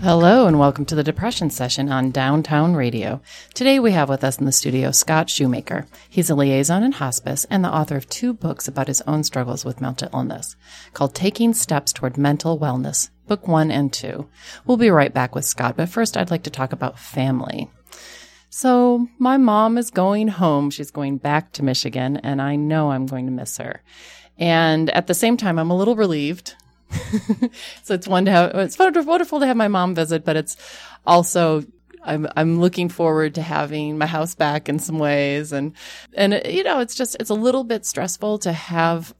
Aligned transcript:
Hello, 0.00 0.46
and 0.46 0.58
welcome 0.58 0.84
to 0.84 0.94
the 0.94 1.02
Depression 1.02 1.48
Session 1.48 1.90
on 1.90 2.10
Downtown 2.10 2.76
Radio. 2.76 3.22
Today 3.54 3.78
we 3.80 3.92
have 3.92 4.10
with 4.10 4.24
us 4.24 4.38
in 4.38 4.44
the 4.44 4.52
studio 4.52 4.90
Scott 4.90 5.30
Shoemaker. 5.30 5.86
He's 6.10 6.28
a 6.28 6.34
liaison 6.34 6.82
in 6.82 6.92
hospice 6.92 7.46
and 7.50 7.64
the 7.64 7.74
author 7.74 7.96
of 7.96 8.06
two 8.10 8.34
books 8.34 8.68
about 8.68 8.88
his 8.88 9.00
own 9.02 9.24
struggles 9.24 9.64
with 9.64 9.80
mental 9.80 10.10
illness 10.12 10.54
called 10.92 11.14
Taking 11.14 11.54
Steps 11.54 11.94
Toward 11.94 12.18
Mental 12.18 12.58
Wellness, 12.58 13.08
Book 13.26 13.48
One 13.48 13.70
and 13.70 13.90
Two. 13.90 14.28
We'll 14.66 14.76
be 14.76 14.90
right 14.90 15.14
back 15.14 15.34
with 15.34 15.46
Scott, 15.46 15.78
but 15.78 15.88
first 15.88 16.16
I'd 16.16 16.30
like 16.30 16.42
to 16.42 16.50
talk 16.50 16.72
about 16.72 16.98
family. 16.98 17.70
So, 18.50 19.08
my 19.18 19.38
mom 19.38 19.78
is 19.78 19.90
going 19.90 20.28
home. 20.28 20.70
She's 20.70 20.90
going 20.90 21.16
back 21.16 21.52
to 21.52 21.64
Michigan, 21.64 22.18
and 22.18 22.40
I 22.40 22.56
know 22.56 22.90
I'm 22.90 23.06
going 23.06 23.26
to 23.26 23.32
miss 23.32 23.56
her. 23.56 23.82
And 24.38 24.90
at 24.90 25.06
the 25.06 25.14
same 25.14 25.38
time, 25.38 25.58
I'm 25.58 25.70
a 25.70 25.76
little 25.76 25.96
relieved 25.96 26.54
so 27.82 27.94
it's 27.94 28.08
one 28.08 28.24
to 28.26 28.30
have, 28.30 28.54
it's 28.54 28.78
wonderful 28.78 29.40
to 29.40 29.46
have 29.46 29.56
my 29.56 29.68
mom 29.68 29.94
visit, 29.94 30.24
but 30.24 30.36
it's 30.36 30.56
also, 31.06 31.64
I'm, 32.04 32.28
I'm 32.36 32.60
looking 32.60 32.88
forward 32.88 33.34
to 33.34 33.42
having 33.42 33.98
my 33.98 34.06
house 34.06 34.34
back 34.34 34.68
in 34.68 34.78
some 34.78 34.98
ways. 34.98 35.52
And, 35.52 35.74
and, 36.14 36.40
you 36.46 36.62
know, 36.62 36.80
it's 36.80 36.94
just, 36.94 37.16
it's 37.18 37.30
a 37.30 37.34
little 37.34 37.64
bit 37.64 37.84
stressful 37.84 38.38
to 38.40 38.52
have 38.52 39.14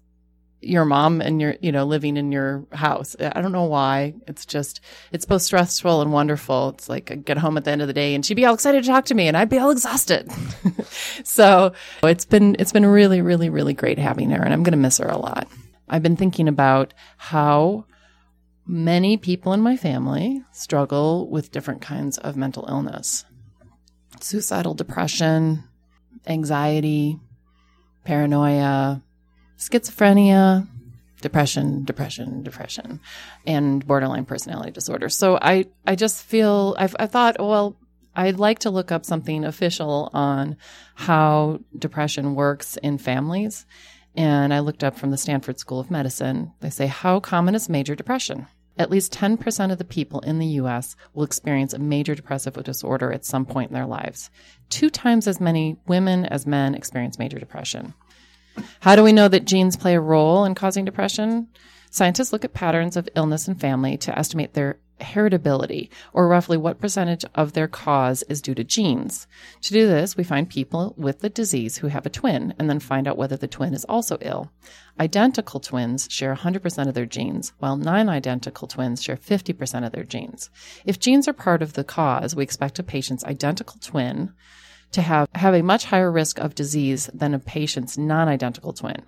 your 0.60 0.84
mom 0.84 1.20
and 1.20 1.40
your, 1.40 1.56
you 1.60 1.70
know, 1.70 1.84
living 1.84 2.16
in 2.16 2.32
your 2.32 2.64
house. 2.72 3.14
I 3.20 3.40
don't 3.40 3.52
know 3.52 3.64
why. 3.64 4.14
It's 4.26 4.46
just, 4.46 4.80
it's 5.12 5.26
both 5.26 5.42
stressful 5.42 6.00
and 6.00 6.12
wonderful. 6.12 6.70
It's 6.70 6.88
like 6.88 7.10
I 7.10 7.16
get 7.16 7.38
home 7.38 7.56
at 7.56 7.64
the 7.64 7.70
end 7.70 7.82
of 7.82 7.88
the 7.88 7.94
day 7.94 8.14
and 8.14 8.24
she'd 8.24 8.34
be 8.34 8.44
all 8.44 8.54
excited 8.54 8.82
to 8.82 8.88
talk 8.88 9.06
to 9.06 9.14
me 9.14 9.28
and 9.28 9.36
I'd 9.36 9.48
be 9.48 9.58
all 9.58 9.70
exhausted. 9.70 10.30
so 11.24 11.72
it's 12.02 12.24
been, 12.24 12.56
it's 12.58 12.72
been 12.72 12.86
really, 12.86 13.20
really, 13.20 13.50
really 13.50 13.74
great 13.74 13.98
having 13.98 14.30
her 14.30 14.42
and 14.42 14.52
I'm 14.52 14.62
going 14.62 14.72
to 14.72 14.78
miss 14.78 14.98
her 14.98 15.08
a 15.08 15.18
lot. 15.18 15.48
I've 15.88 16.02
been 16.02 16.16
thinking 16.16 16.48
about 16.48 16.94
how 17.16 17.86
many 18.66 19.16
people 19.16 19.52
in 19.52 19.60
my 19.60 19.76
family 19.76 20.42
struggle 20.52 21.28
with 21.28 21.52
different 21.52 21.80
kinds 21.80 22.18
of 22.18 22.36
mental 22.36 22.66
illness 22.68 23.24
suicidal 24.20 24.72
depression, 24.72 25.62
anxiety, 26.26 27.18
paranoia, 28.04 29.02
schizophrenia, 29.58 30.66
depression, 31.20 31.84
depression, 31.84 32.42
depression, 32.42 33.00
and 33.46 33.86
borderline 33.86 34.24
personality 34.24 34.70
disorder. 34.70 35.08
So 35.08 35.38
I, 35.40 35.66
I 35.86 35.96
just 35.96 36.22
feel, 36.22 36.74
I've, 36.78 36.96
I 36.98 37.06
thought, 37.06 37.36
well, 37.38 37.76
I'd 38.14 38.38
like 38.38 38.60
to 38.60 38.70
look 38.70 38.90
up 38.90 39.04
something 39.04 39.44
official 39.44 40.10
on 40.14 40.56
how 40.94 41.60
depression 41.78 42.34
works 42.34 42.78
in 42.78 42.96
families 42.96 43.66
and 44.16 44.54
I 44.54 44.60
looked 44.60 44.82
up 44.82 44.96
from 44.96 45.10
the 45.10 45.18
Stanford 45.18 45.58
School 45.58 45.78
of 45.78 45.90
Medicine. 45.90 46.52
They 46.60 46.70
say, 46.70 46.86
How 46.86 47.20
common 47.20 47.54
is 47.54 47.68
major 47.68 47.94
depression? 47.94 48.46
At 48.78 48.90
least 48.90 49.12
10% 49.12 49.72
of 49.72 49.78
the 49.78 49.84
people 49.84 50.20
in 50.20 50.38
the 50.38 50.46
US 50.46 50.96
will 51.14 51.24
experience 51.24 51.72
a 51.72 51.78
major 51.78 52.14
depressive 52.14 52.54
disorder 52.62 53.12
at 53.12 53.24
some 53.24 53.46
point 53.46 53.70
in 53.70 53.74
their 53.74 53.86
lives. 53.86 54.30
Two 54.68 54.90
times 54.90 55.26
as 55.26 55.40
many 55.40 55.76
women 55.86 56.26
as 56.26 56.46
men 56.46 56.74
experience 56.74 57.18
major 57.18 57.38
depression. 57.38 57.94
How 58.80 58.96
do 58.96 59.02
we 59.02 59.12
know 59.12 59.28
that 59.28 59.44
genes 59.44 59.76
play 59.76 59.94
a 59.94 60.00
role 60.00 60.44
in 60.44 60.54
causing 60.54 60.84
depression? 60.84 61.48
Scientists 61.90 62.32
look 62.32 62.44
at 62.44 62.54
patterns 62.54 62.96
of 62.96 63.08
illness 63.14 63.48
and 63.48 63.58
family 63.58 63.96
to 63.98 64.18
estimate 64.18 64.54
their 64.54 64.78
heritability, 65.00 65.88
or 66.12 66.28
roughly 66.28 66.56
what 66.56 66.80
percentage 66.80 67.24
of 67.34 67.52
their 67.52 67.68
cause 67.68 68.22
is 68.24 68.40
due 68.40 68.54
to 68.54 68.64
genes. 68.64 69.26
To 69.62 69.72
do 69.72 69.86
this, 69.86 70.16
we 70.16 70.24
find 70.24 70.48
people 70.48 70.94
with 70.96 71.20
the 71.20 71.28
disease 71.28 71.78
who 71.78 71.88
have 71.88 72.06
a 72.06 72.10
twin 72.10 72.54
and 72.58 72.68
then 72.68 72.80
find 72.80 73.06
out 73.06 73.16
whether 73.16 73.36
the 73.36 73.48
twin 73.48 73.74
is 73.74 73.84
also 73.84 74.18
ill. 74.20 74.50
Identical 74.98 75.60
twins 75.60 76.08
share 76.10 76.34
100% 76.34 76.88
of 76.88 76.94
their 76.94 77.06
genes, 77.06 77.52
while 77.58 77.76
non 77.76 78.08
identical 78.08 78.66
twins 78.66 79.02
share 79.02 79.16
50% 79.16 79.84
of 79.86 79.92
their 79.92 80.04
genes. 80.04 80.50
If 80.84 80.98
genes 80.98 81.28
are 81.28 81.34
part 81.34 81.62
of 81.62 81.74
the 81.74 81.84
cause, 81.84 82.34
we 82.34 82.42
expect 82.42 82.78
a 82.78 82.82
patient's 82.82 83.24
identical 83.24 83.78
twin 83.80 84.32
to 84.92 85.02
have, 85.02 85.28
have 85.34 85.54
a 85.54 85.62
much 85.62 85.84
higher 85.84 86.10
risk 86.10 86.38
of 86.38 86.54
disease 86.54 87.10
than 87.12 87.34
a 87.34 87.38
patient's 87.38 87.98
non 87.98 88.28
identical 88.28 88.72
twin. 88.72 89.02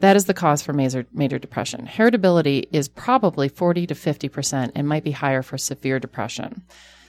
That 0.00 0.16
is 0.16 0.24
the 0.26 0.34
cause 0.34 0.62
for 0.62 0.72
major, 0.72 1.06
major 1.12 1.38
depression. 1.38 1.86
Heritability 1.86 2.66
is 2.72 2.88
probably 2.88 3.48
40 3.48 3.86
to 3.86 3.94
50% 3.94 4.72
and 4.74 4.88
might 4.88 5.04
be 5.04 5.12
higher 5.12 5.42
for 5.42 5.56
severe 5.56 5.98
depression. 5.98 6.62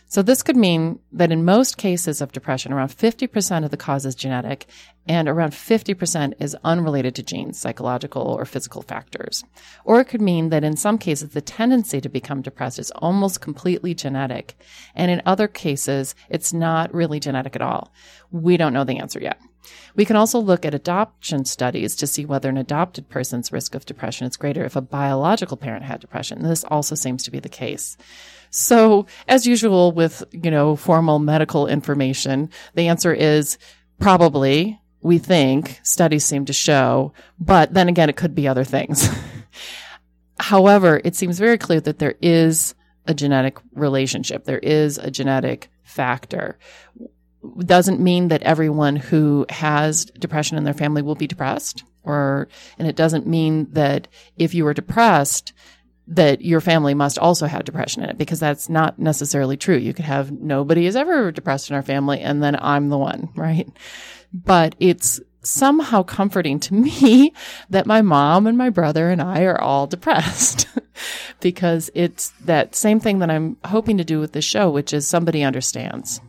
So 0.08 0.22
this 0.22 0.44
could 0.44 0.56
mean 0.56 1.00
that 1.12 1.32
in 1.32 1.44
most 1.44 1.78
cases 1.78 2.22
of 2.22 2.32
depression, 2.32 2.72
around 2.72 2.90
50% 2.90 3.66
of 3.66 3.72
the 3.72 3.78
cause 3.78 4.06
is 4.06 4.14
genetic 4.14 4.68
and 5.08 5.28
around 5.28 5.52
50% 5.52 6.34
is 6.40 6.56
unrelated 6.64 7.16
to 7.16 7.24
genes, 7.24 7.60
psychological 7.60 8.22
or 8.22 8.46
physical 8.46 8.84
factors. 8.84 9.44
Or 9.84 10.00
it 10.00 10.06
could 10.06 10.22
mean 10.22 10.50
that 10.50 10.64
in 10.64 10.78
some 10.78 11.00
cases, 11.00 11.30
the 11.30 11.42
tendency 11.42 12.02
to 12.02 12.10
become 12.10 12.44
depressed 12.44 12.78
is 12.78 12.92
almost 12.92 13.42
completely 13.42 13.94
genetic. 13.96 14.56
And 14.94 15.10
in 15.10 15.24
other 15.26 15.48
cases, 15.48 16.14
it's 16.30 16.54
not 16.54 16.94
really 16.94 17.20
genetic 17.20 17.56
at 17.56 17.62
all. 17.62 17.92
We 18.32 18.58
don't 18.58 18.74
know 18.74 18.84
the 18.84 19.00
answer 19.00 19.20
yet. 19.20 19.40
We 19.96 20.06
can 20.06 20.16
also 20.16 20.40
look 20.40 20.66
at 20.66 20.74
adoption 20.74 21.46
studies 21.46 21.96
to 21.98 22.08
see 22.08 22.26
whether 22.26 22.50
an 22.50 22.58
adopted 22.58 23.10
person's 23.10 23.52
risk 23.52 23.76
of 23.76 23.86
depression 23.86 24.28
is 24.28 24.38
greater 24.38 24.66
if 24.66 24.76
a 24.76 24.82
biological 24.82 25.58
parent 25.58 25.86
had 25.86 26.02
depression. 26.02 26.44
This 26.44 26.64
also 26.66 26.96
seems 26.96 27.24
to 27.24 27.32
be 27.32 27.40
the 27.40 27.50
case. 27.50 27.98
So, 28.50 29.06
as 29.28 29.46
usual 29.46 29.92
with, 29.92 30.24
you 30.32 30.52
know, 30.52 30.76
formal 30.76 31.20
medical 31.20 31.68
information, 31.68 32.50
the 32.74 32.88
answer 32.88 33.14
is 33.14 33.58
probably, 34.00 34.80
we 35.02 35.18
think, 35.18 35.80
studies 35.84 36.26
seem 36.26 36.46
to 36.46 36.54
show, 36.54 37.14
but 37.40 37.74
then 37.74 37.90
again, 37.90 38.10
it 38.10 38.16
could 38.16 38.36
be 38.36 38.48
other 38.48 38.64
things. 38.64 39.10
However, 40.40 41.02
it 41.04 41.16
seems 41.16 41.40
very 41.40 41.58
clear 41.58 41.82
that 41.82 42.00
there 42.00 42.16
is 42.22 42.76
a 43.08 43.14
genetic 43.14 43.58
relationship. 43.74 44.46
There 44.46 44.60
is 44.60 44.98
a 44.98 45.12
genetic 45.12 45.70
factor 45.84 46.58
doesn't 47.60 48.00
mean 48.00 48.30
that 48.30 48.44
everyone 48.44 48.96
who 48.96 49.46
has 49.50 50.06
depression 50.06 50.58
in 50.58 50.64
their 50.64 50.74
family 50.74 51.02
will 51.02 51.16
be 51.16 51.28
depressed 51.28 51.84
or 52.04 52.48
and 52.78 52.88
it 52.88 52.96
doesn't 52.96 53.28
mean 53.28 53.68
that 53.72 54.08
if 54.38 54.54
you 54.54 54.66
are 54.68 54.74
depressed 54.74 55.54
that 56.08 56.42
your 56.42 56.62
family 56.62 56.94
must 56.94 57.18
also 57.18 57.48
have 57.48 57.66
depression 57.66 58.04
in 58.04 58.10
it 58.10 58.18
because 58.18 58.40
that's 58.40 58.70
not 58.70 59.00
necessarily 59.00 59.58
true. 59.58 59.76
You 59.78 59.94
could 59.94 60.06
have 60.06 60.32
nobody 60.32 60.86
is 60.86 60.96
ever 60.96 61.32
depressed 61.32 61.70
in 61.70 61.76
our 61.76 61.82
family 61.82 62.20
and 62.20 62.44
then 62.44 62.56
I'm 62.60 62.90
the 62.90 62.98
one, 62.98 63.30
right? 63.36 63.68
But 64.34 64.76
it's 64.80 65.20
somehow 65.42 66.04
comforting 66.04 66.60
to 66.60 66.74
me 66.76 67.34
that 67.70 67.86
my 67.86 68.02
mom 68.02 68.48
and 68.48 68.58
my 68.58 68.70
brother 68.70 69.10
and 69.10 69.22
I 69.22 69.44
are 69.44 69.60
all 69.60 69.88
depressed 69.88 70.68
because 71.40 71.90
it's 71.96 72.30
that 72.46 72.76
same 72.76 73.00
thing 73.00 73.20
that 73.20 73.32
I'm 73.32 73.58
hoping 73.66 73.98
to 73.98 74.04
do 74.04 74.20
with 74.20 74.34
the 74.34 74.42
show, 74.42 74.70
which 74.70 74.94
is 74.94 75.08
somebody 75.08 75.44
understands 75.44 76.22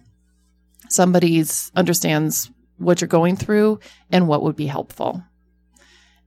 somebody's 0.89 1.71
understands 1.75 2.51
what 2.79 3.01
you're 3.01 3.09
going 3.09 3.37
through 3.37 3.81
and 4.11 4.29
what 4.29 4.43
would 4.43 4.57
be 4.57 4.67
helpful. 4.67 5.23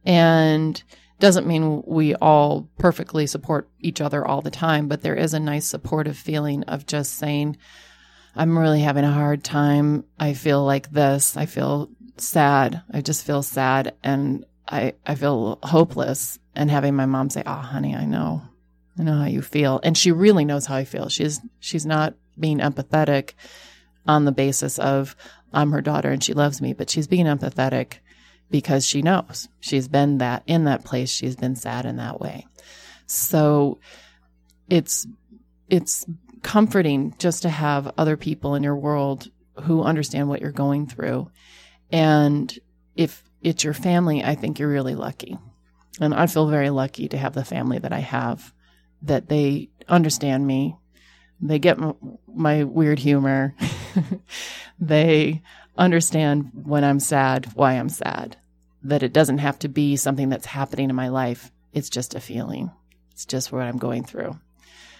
And 0.05 0.81
doesn't 1.19 1.47
mean 1.47 1.83
we 1.85 2.15
all 2.15 2.69
perfectly 2.77 3.27
support 3.27 3.69
each 3.79 3.99
other 4.01 4.25
all 4.25 4.41
the 4.41 4.51
time, 4.51 4.87
but 4.87 5.01
there 5.01 5.15
is 5.15 5.33
a 5.33 5.39
nice 5.39 5.65
supportive 5.65 6.17
feeling 6.17 6.63
of 6.63 6.85
just 6.85 7.15
saying, 7.15 7.57
I'm 8.35 8.57
really 8.57 8.79
having 8.79 9.03
a 9.03 9.11
hard 9.11 9.43
time. 9.43 10.05
I 10.17 10.33
feel 10.33 10.63
like 10.63 10.89
this. 10.91 11.35
I 11.35 11.45
feel 11.45 11.89
sad. 12.17 12.81
I 12.91 13.01
just 13.01 13.25
feel 13.25 13.43
sad 13.43 13.95
and 14.03 14.45
I, 14.67 14.93
I 15.05 15.15
feel 15.15 15.59
hopeless. 15.63 16.39
And 16.55 16.71
having 16.71 16.95
my 16.95 17.05
mom 17.05 17.29
say, 17.29 17.43
Oh, 17.45 17.53
honey, 17.53 17.95
I 17.95 18.05
know. 18.05 18.41
I 18.97 19.03
know 19.03 19.17
how 19.17 19.25
you 19.25 19.41
feel. 19.41 19.79
And 19.83 19.97
she 19.97 20.11
really 20.11 20.45
knows 20.45 20.65
how 20.65 20.75
I 20.75 20.83
feel. 20.85 21.09
She's, 21.09 21.39
she's 21.59 21.85
not 21.85 22.15
being 22.39 22.59
empathetic 22.59 23.33
on 24.07 24.25
the 24.25 24.31
basis 24.31 24.79
of 24.79 25.15
I'm 25.53 25.71
her 25.71 25.81
daughter 25.81 26.09
and 26.09 26.23
she 26.23 26.33
loves 26.33 26.61
me, 26.61 26.73
but 26.73 26.89
she's 26.89 27.07
being 27.07 27.25
empathetic 27.25 27.95
because 28.51 28.85
she 28.85 29.01
knows 29.01 29.47
she's 29.59 29.87
been 29.87 30.19
that 30.19 30.43
in 30.47 30.65
that 30.65 30.83
place. 30.83 31.09
She's 31.09 31.35
been 31.35 31.55
sad 31.55 31.85
in 31.85 31.97
that 31.97 32.19
way. 32.19 32.47
So 33.05 33.79
it's, 34.69 35.07
it's 35.69 36.05
comforting 36.41 37.15
just 37.19 37.43
to 37.43 37.49
have 37.49 37.91
other 37.97 38.17
people 38.17 38.55
in 38.55 38.63
your 38.63 38.75
world 38.75 39.29
who 39.63 39.83
understand 39.83 40.29
what 40.29 40.41
you're 40.41 40.51
going 40.51 40.87
through. 40.87 41.29
And 41.91 42.57
if 42.95 43.23
it's 43.41 43.63
your 43.63 43.73
family, 43.73 44.23
I 44.23 44.35
think 44.35 44.59
you're 44.59 44.69
really 44.69 44.95
lucky. 44.95 45.37
And 45.99 46.13
I 46.13 46.27
feel 46.27 46.47
very 46.47 46.69
lucky 46.69 47.07
to 47.09 47.17
have 47.17 47.33
the 47.33 47.43
family 47.43 47.79
that 47.79 47.93
I 47.93 47.99
have, 47.99 48.53
that 49.01 49.27
they 49.27 49.69
understand 49.87 50.45
me. 50.45 50.77
They 51.41 51.59
get 51.59 51.77
my, 51.77 51.93
my 52.27 52.63
weird 52.63 52.99
humor. 52.99 53.55
they 54.79 55.41
understand 55.77 56.51
when 56.65 56.83
I'm 56.83 56.99
sad, 56.99 57.51
why 57.55 57.73
I'm 57.73 57.89
sad, 57.89 58.37
that 58.83 59.03
it 59.03 59.13
doesn't 59.13 59.39
have 59.39 59.59
to 59.59 59.69
be 59.69 59.95
something 59.95 60.29
that's 60.29 60.45
happening 60.45 60.89
in 60.89 60.95
my 60.95 61.07
life. 61.07 61.51
It's 61.73 61.89
just 61.89 62.15
a 62.15 62.19
feeling. 62.19 62.71
It's 63.11 63.25
just 63.25 63.51
what 63.51 63.63
I'm 63.63 63.77
going 63.77 64.03
through. 64.03 64.37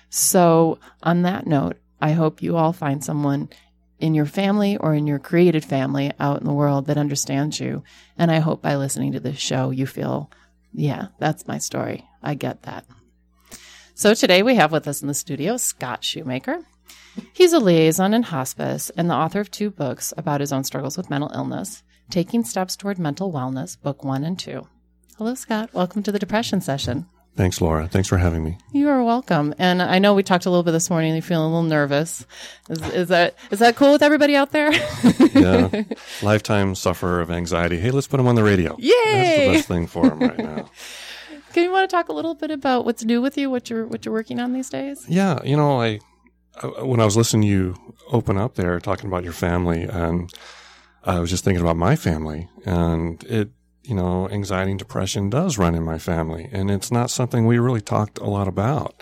So, 0.10 0.80
on 1.04 1.22
that 1.24 1.46
note, 1.46 1.78
I 2.02 2.12
hope 2.12 2.42
you 2.42 2.58
all 2.58 2.74
find 2.74 3.04
someone 3.04 3.50
in 4.00 4.14
your 4.14 4.26
family 4.26 4.78
or 4.78 4.94
in 4.94 5.06
your 5.08 5.20
created 5.20 5.64
family 5.64 6.12
out 6.20 6.40
in 6.40 6.46
the 6.48 6.54
world 6.54 6.88
that 6.88 6.98
understands 6.98 7.60
you. 7.60 7.84
And 8.18 8.32
I 8.32 8.40
hope 8.40 8.62
by 8.62 8.76
listening 8.76 9.12
to 9.12 9.20
this 9.20 9.38
show, 9.38 9.70
you 9.72 9.86
feel, 9.86 10.32
yeah, 10.74 11.08
that's 11.20 11.48
my 11.48 11.58
story. 11.58 12.08
I 12.24 12.34
get 12.36 12.64
that. 12.64 12.86
So 14.00 14.14
today 14.14 14.44
we 14.44 14.56
have 14.56 14.72
with 14.72 14.88
us 14.88 15.02
in 15.02 15.10
the 15.10 15.14
studio 15.14 15.58
Scott 15.58 16.06
Shoemaker. 16.06 16.62
He's 17.34 17.52
a 17.52 17.60
liaison 17.60 18.14
in 18.14 18.24
hospice 18.24 18.90
and 18.92 19.10
the 19.10 19.14
author 19.14 19.42
of 19.42 19.52
two 19.52 19.70
books 19.70 20.14
about 20.16 20.40
his 20.40 20.54
own 20.54 20.64
struggles 20.64 20.96
with 20.96 21.10
mental 21.10 21.30
illness 21.36 21.84
Taking 22.10 22.46
Steps 22.46 22.78
Toward 22.78 22.98
Mental 22.98 23.30
Wellness, 23.30 23.78
Book 23.78 24.06
One 24.06 24.24
and 24.24 24.40
Two. 24.40 24.66
Hello, 25.18 25.36
Scott. 25.36 25.74
Welcome 25.74 26.02
to 26.04 26.14
the 26.14 26.18
Depression 26.18 26.62
Session. 26.62 27.08
Thanks, 27.36 27.60
Laura. 27.60 27.90
Thanks 27.90 28.08
for 28.08 28.18
having 28.18 28.42
me. 28.42 28.58
You 28.72 28.88
are 28.88 29.04
welcome. 29.04 29.54
And 29.60 29.82
I 29.82 30.00
know 30.00 30.14
we 30.14 30.24
talked 30.24 30.46
a 30.46 30.50
little 30.50 30.64
bit 30.64 30.72
this 30.72 30.90
morning. 30.90 31.12
You're 31.12 31.22
feeling 31.22 31.48
a 31.48 31.50
little 31.50 31.64
nervous. 31.64 32.26
Is, 32.70 32.82
is 32.94 33.08
that 33.10 33.36
is 33.52 33.60
that 33.60 33.76
cool 33.76 33.92
with 33.92 34.02
everybody 34.02 34.34
out 34.34 34.52
there? 34.52 34.72
yeah. 35.34 35.84
Lifetime 36.22 36.74
sufferer 36.74 37.20
of 37.20 37.30
anxiety. 37.30 37.78
Hey, 37.78 37.92
let's 37.92 38.08
put 38.08 38.22
him 38.22 38.28
on 38.28 38.36
the 38.36 38.46
radio. 38.46 38.78
Yay! 38.80 38.94
That's 39.04 39.40
the 39.40 39.54
best 39.56 39.68
thing 39.68 39.88
for 39.88 40.06
him 40.06 40.20
right 40.20 40.38
now. 40.38 40.70
Can 41.54 41.64
you 41.64 41.72
want 41.72 41.90
to 41.90 41.96
talk 41.96 42.10
a 42.10 42.14
little 42.14 42.36
bit 42.36 42.52
about 42.52 42.86
what's 42.86 43.04
new 43.04 43.22
with 43.22 43.38
you? 43.38 43.50
What 43.50 43.70
you're 43.70 43.86
what 43.88 44.06
you're 44.06 44.14
working 44.14 44.40
on 44.40 44.54
these 44.54 44.70
days? 44.70 45.06
Yeah, 45.08 45.40
you 45.44 45.58
know, 45.58 45.82
I, 45.82 46.00
I 46.62 46.84
when 46.84 47.00
I 47.00 47.06
was 47.06 47.18
listening 47.18 47.44
to 47.44 47.48
you 47.48 47.96
open 48.12 48.38
up 48.38 48.56
there 48.56 48.80
talking 48.80 49.08
about 49.08 49.24
your 49.24 49.34
family, 49.34 49.84
and 49.84 50.32
I 51.04 51.20
was 51.20 51.30
just 51.30 51.44
thinking 51.44 51.62
about 51.62 51.78
my 51.78 51.96
family, 51.96 52.50
and 52.66 53.24
it 53.24 53.50
you 53.84 53.96
know, 53.96 54.30
anxiety 54.30 54.70
and 54.72 54.80
depression 54.80 55.32
does 55.32 55.58
run 55.58 55.74
in 55.74 55.84
my 55.84 55.98
family, 55.98 56.48
and 56.52 56.70
it's 56.70 56.92
not 56.92 57.10
something 57.10 57.46
we 57.46 57.58
really 57.58 57.82
talked 57.82 58.20
a 58.20 58.26
lot 58.26 58.48
about. 58.48 59.02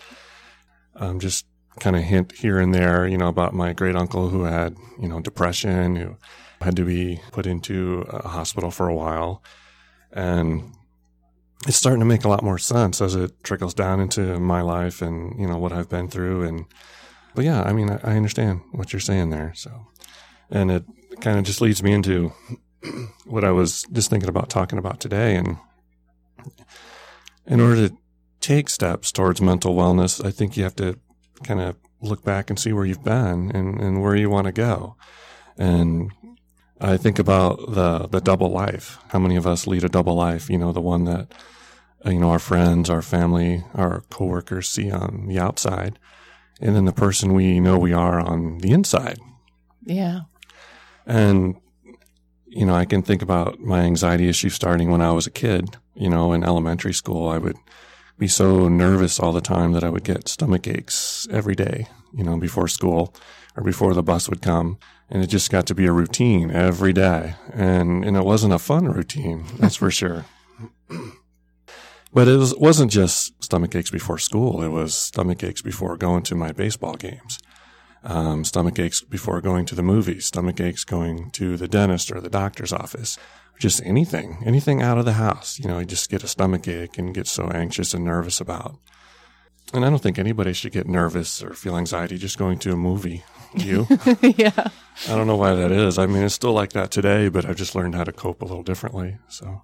Um, 0.96 1.20
just 1.20 1.46
kind 1.80 1.96
of 1.96 2.04
hint 2.04 2.32
here 2.32 2.58
and 2.58 2.74
there, 2.74 3.06
you 3.06 3.18
know, 3.18 3.28
about 3.28 3.54
my 3.54 3.74
great 3.74 3.98
uncle 3.98 4.30
who 4.30 4.44
had, 4.44 4.78
you 5.00 5.10
know, 5.10 5.20
depression, 5.20 5.96
who 5.96 6.18
had 6.62 6.76
to 6.78 6.86
be 6.86 7.20
put 7.32 7.46
into 7.46 8.06
a 8.10 8.30
hospital 8.30 8.72
for 8.72 8.88
a 8.88 8.96
while. 8.96 9.44
And 10.12 10.74
it's 11.65 11.77
starting 11.77 12.00
to 12.00 12.06
make 12.06 12.24
a 12.24 12.30
lot 12.30 12.44
more 12.44 12.57
sense 12.57 13.01
as 13.01 13.15
it 13.15 13.44
trickles 13.44 13.74
down 13.74 14.00
into 14.00 14.39
my 14.39 14.62
life 14.62 15.01
and, 15.01 15.39
you 15.39 15.48
know, 15.48 15.57
what 15.57 15.71
I've 15.71 15.89
been 15.89 16.07
through. 16.07 16.44
And, 16.44 16.65
but 17.33 17.45
yeah, 17.45 17.63
I 17.63 17.74
mean, 17.74 17.89
I, 17.89 18.00
I 18.04 18.15
understand 18.15 18.62
what 18.71 18.94
you're 18.94 19.00
saying 19.00 19.31
there. 19.31 19.54
So, 19.56 19.88
and 20.51 20.69
it 20.69 20.86
kind 21.21 21.39
of 21.39 21.45
just 21.45 21.62
leads 21.62 21.81
me 21.81 21.94
into 21.94 22.31
what 23.25 23.44
I 23.44 23.51
was 23.51 23.83
just 23.92 24.09
thinking 24.09 24.30
about 24.30 24.50
talking 24.50 24.77
about 24.77 25.00
today. 25.00 25.36
And 25.36 25.57
in 27.48 27.60
order 27.60 27.88
to 27.88 27.98
take 28.39 28.69
steps 28.69 29.12
towards 29.12 29.42
mental 29.42 29.75
wellness, 29.75 30.24
I 30.24 30.31
think 30.31 30.57
you 30.57 30.63
have 30.63 30.75
to 30.75 31.00
kind 31.44 31.60
of 31.60 31.75
look 32.01 32.24
back 32.24 32.50
and 32.50 32.60
see 32.60 32.71
where 32.71 32.86
you've 32.86 33.03
been 33.03 33.51
and, 33.51 33.81
and 33.81 34.01
where 34.01 34.15
you 34.15 34.30
want 34.30 34.45
to 34.45 34.51
go. 34.51 34.95
And 35.57 36.12
I 36.79 36.97
think 36.97 37.19
about 37.19 37.74
the, 37.74 38.07
the 38.07 38.21
double 38.21 38.50
life. 38.50 39.00
How 39.09 39.19
many 39.19 39.35
of 39.35 39.47
us 39.47 39.68
lead 39.68 39.83
a 39.83 39.89
double 39.89 40.15
life? 40.15 40.50
You 40.50 40.57
know, 40.57 40.71
the 40.71 40.81
one 40.81 41.06
that, 41.06 41.33
uh, 42.06 42.12
you 42.12 42.19
know, 42.19 42.29
our 42.29 42.39
friends, 42.39 42.89
our 42.89 43.01
family, 43.01 43.63
our 43.74 44.01
coworkers 44.09 44.68
see 44.68 44.91
on 44.91 45.25
the 45.27 45.39
outside, 45.39 45.97
and 46.62 46.75
then 46.75 46.85
the 46.85 46.94
person 46.94 47.33
we 47.33 47.59
know 47.59 47.77
we 47.77 47.94
are 47.94 48.19
on 48.19 48.59
the 48.59 48.71
inside. 48.71 49.19
Yeah. 49.85 50.21
And 51.06 51.56
you 52.57 52.65
know, 52.65 52.75
I 52.75 52.85
can 52.85 53.03
think 53.03 53.21
about 53.21 53.59
my 53.59 53.81
anxiety 53.81 54.29
issue 54.29 54.50
starting 54.50 54.89
when 54.89 55.01
I 55.01 55.12
was 55.12 55.27
a 55.27 55.31
kid, 55.31 55.77
you 55.94 56.09
know, 56.09 56.33
in 56.33 56.44
elementary 56.44 56.94
school. 56.94 57.27
I 57.27 57.38
would 57.38 57.57
be 58.18 58.28
so 58.28 58.68
nervous 58.68 59.19
all 59.19 59.31
the 59.31 59.42
time 59.42 59.74
that 59.74 59.84
I 59.84 59.90
would 59.90 60.04
get 60.04 60.28
stomach 60.28 60.68
aches 60.68 61.28
every 61.31 61.56
day, 61.56 61.88
you 62.14 62.24
know, 62.24 62.38
before 62.38 62.68
school 62.68 63.14
or 63.56 63.64
before 63.64 63.94
the 63.94 64.04
bus 64.04 64.30
would 64.30 64.42
come. 64.42 64.78
And 65.10 65.24
it 65.24 65.28
just 65.28 65.52
got 65.52 65.66
to 65.68 65.75
be 65.75 65.86
a 65.86 65.92
routine 65.92 66.52
every 66.52 66.94
day. 66.94 67.36
And, 67.54 68.04
and 68.04 68.18
it 68.18 68.25
wasn't 68.25 68.54
a 68.54 68.60
fun 68.60 68.86
routine, 68.86 69.46
that's 69.58 69.78
for 69.78 69.92
sure. 69.92 70.25
But 72.14 72.30
it 72.30 72.38
was, 72.38 72.56
wasn't 72.56 72.90
just 72.90 73.44
stomach 73.44 73.75
aches 73.75 73.92
before 73.92 74.18
school. 74.18 74.63
It 74.63 74.70
was 74.70 74.96
stomach 74.96 75.44
aches 75.44 75.62
before 75.62 75.98
going 75.98 76.24
to 76.24 76.36
my 76.36 76.52
baseball 76.52 76.96
games 76.96 77.38
um, 78.04 78.44
stomach 78.44 78.80
aches 78.80 79.02
before 79.02 79.42
going 79.42 79.66
to 79.66 79.75
the 79.75 79.84
movies, 79.84 80.25
stomach 80.25 80.60
aches 80.60 80.84
going 80.84 81.30
to 81.31 81.58
the 81.58 81.68
dentist 81.68 82.12
or 82.12 82.22
the 82.22 82.30
doctor's 82.30 82.74
office, 82.74 83.18
just 83.59 83.83
anything, 83.83 84.38
anything 84.45 84.81
out 84.81 84.98
of 84.98 85.06
the 85.06 85.13
house. 85.13 85.59
You 85.59 85.68
know, 85.68 85.80
you 85.80 85.86
just 85.86 86.09
get 86.09 86.24
a 86.24 86.27
stomach 86.27 86.68
ache 86.68 86.98
and 86.98 87.13
get 87.13 87.27
so 87.27 87.48
anxious 87.48 87.94
and 87.94 88.06
nervous 88.06 88.39
about. 88.39 88.75
And 89.74 89.83
I 89.83 89.89
don't 89.89 90.01
think 90.01 90.18
anybody 90.18 90.54
should 90.54 90.71
get 90.71 90.88
nervous 90.88 91.44
or 91.44 91.54
feel 91.54 91.77
anxiety 91.77 92.18
just 92.18 92.38
going 92.38 92.59
to 92.59 92.71
a 92.71 92.77
movie. 92.77 93.24
You? 93.54 93.88
yeah. 94.21 94.68
I 95.07 95.15
don't 95.15 95.27
know 95.27 95.36
why 95.36 95.56
that 95.56 95.71
is. 95.71 95.98
I 95.98 96.06
mean, 96.06 96.24
it's 96.24 96.36
still 96.36 96.54
like 96.54 96.74
that 96.74 96.92
today, 96.92 97.27
but 97.30 97.45
I've 97.45 97.56
just 97.56 97.75
learned 97.75 97.95
how 97.95 98.04
to 98.04 98.12
cope 98.12 98.42
a 98.42 98.45
little 98.45 98.63
differently. 98.63 99.18
So 99.27 99.63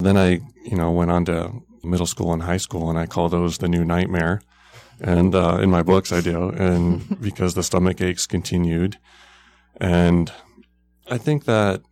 then 0.00 0.16
I, 0.16 0.40
you 0.64 0.76
know, 0.76 0.90
went 0.90 1.10
on 1.10 1.24
to 1.26 1.62
middle 1.84 2.06
school 2.06 2.32
and 2.32 2.42
high 2.42 2.56
school, 2.56 2.90
and 2.90 2.98
I 2.98 3.06
call 3.06 3.28
those 3.28 3.58
the 3.58 3.68
new 3.68 3.84
nightmare 3.84 4.40
and 5.00 5.34
uh, 5.34 5.58
in 5.60 5.70
my 5.70 5.82
books 5.82 6.12
I 6.12 6.20
do, 6.20 6.50
and 6.50 7.20
because 7.20 7.54
the 7.54 7.62
stomach 7.62 8.00
aches 8.00 8.26
continued, 8.26 8.98
and 9.80 10.32
I 11.10 11.18
think 11.18 11.44
that 11.44 11.82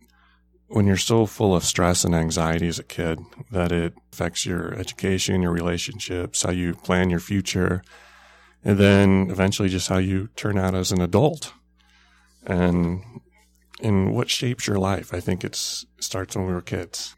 when 0.73 0.87
you're 0.87 0.97
so 0.97 1.27
full 1.27 1.55
of 1.55 1.63
stress 1.63 2.03
and 2.03 2.15
anxiety 2.15 2.67
as 2.67 2.79
a 2.79 2.83
kid, 2.83 3.19
that 3.51 3.71
it 3.71 3.93
affects 4.11 4.43
your 4.43 4.73
education, 4.73 5.43
your 5.43 5.51
relationships, 5.51 6.41
how 6.41 6.49
you 6.49 6.73
plan 6.73 7.11
your 7.11 7.19
future, 7.19 7.83
and 8.63 8.79
then 8.79 9.29
eventually 9.29 9.69
just 9.69 9.87
how 9.87 9.99
you 9.99 10.29
turn 10.35 10.57
out 10.57 10.73
as 10.73 10.91
an 10.91 10.99
adult, 10.99 11.53
and 12.47 13.03
in 13.81 14.13
what 14.13 14.31
shapes 14.31 14.65
your 14.65 14.79
life. 14.79 15.13
I 15.13 15.19
think 15.19 15.43
it 15.43 15.55
starts 15.55 16.35
when 16.35 16.47
we 16.47 16.53
were 16.53 16.61
kids. 16.61 17.15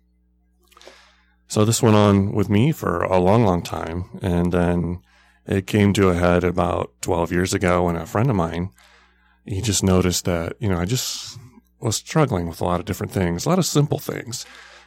So 1.48 1.64
this 1.64 1.82
went 1.82 1.96
on 1.96 2.34
with 2.34 2.50
me 2.50 2.74
for 2.74 3.04
a 3.04 3.20
long, 3.20 3.46
long 3.46 3.62
time, 3.62 4.20
and 4.22 4.52
then 4.52 5.00
it 5.46 5.66
came 5.66 5.94
to 5.94 6.10
a 6.10 6.16
head 6.16 6.44
about 6.44 6.92
12 7.04 7.32
years 7.32 7.54
ago 7.54 7.84
when 7.84 7.96
a 7.96 8.06
friend 8.06 8.30
of 8.30 8.36
mine, 8.36 8.72
he 9.46 9.62
just 9.62 9.82
noticed 9.82 10.26
that, 10.26 10.58
you 10.60 10.68
know, 10.68 10.78
I 10.78 10.84
just 10.84 11.40
was 11.80 11.98
struggling 11.98 12.48
with 12.48 12.62
a 12.62 12.66
lot 12.66 12.80
of 12.80 12.86
different 12.86 13.12
things, 13.12 13.46
a 13.46 13.50
lot 13.50 13.60
of 13.60 13.66
simple 13.66 14.00
things. 14.00 14.46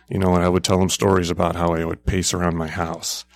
You 0.09 0.19
know, 0.19 0.35
and 0.35 0.43
I 0.43 0.49
would 0.49 0.65
tell 0.65 0.81
him 0.81 0.89
stories 0.89 1.31
about 1.31 1.55
how 1.55 1.75
I 1.75 1.85
would 1.85 2.07
pace 2.07 2.33
around 2.33 2.57
my 2.57 2.69
house. 2.69 3.27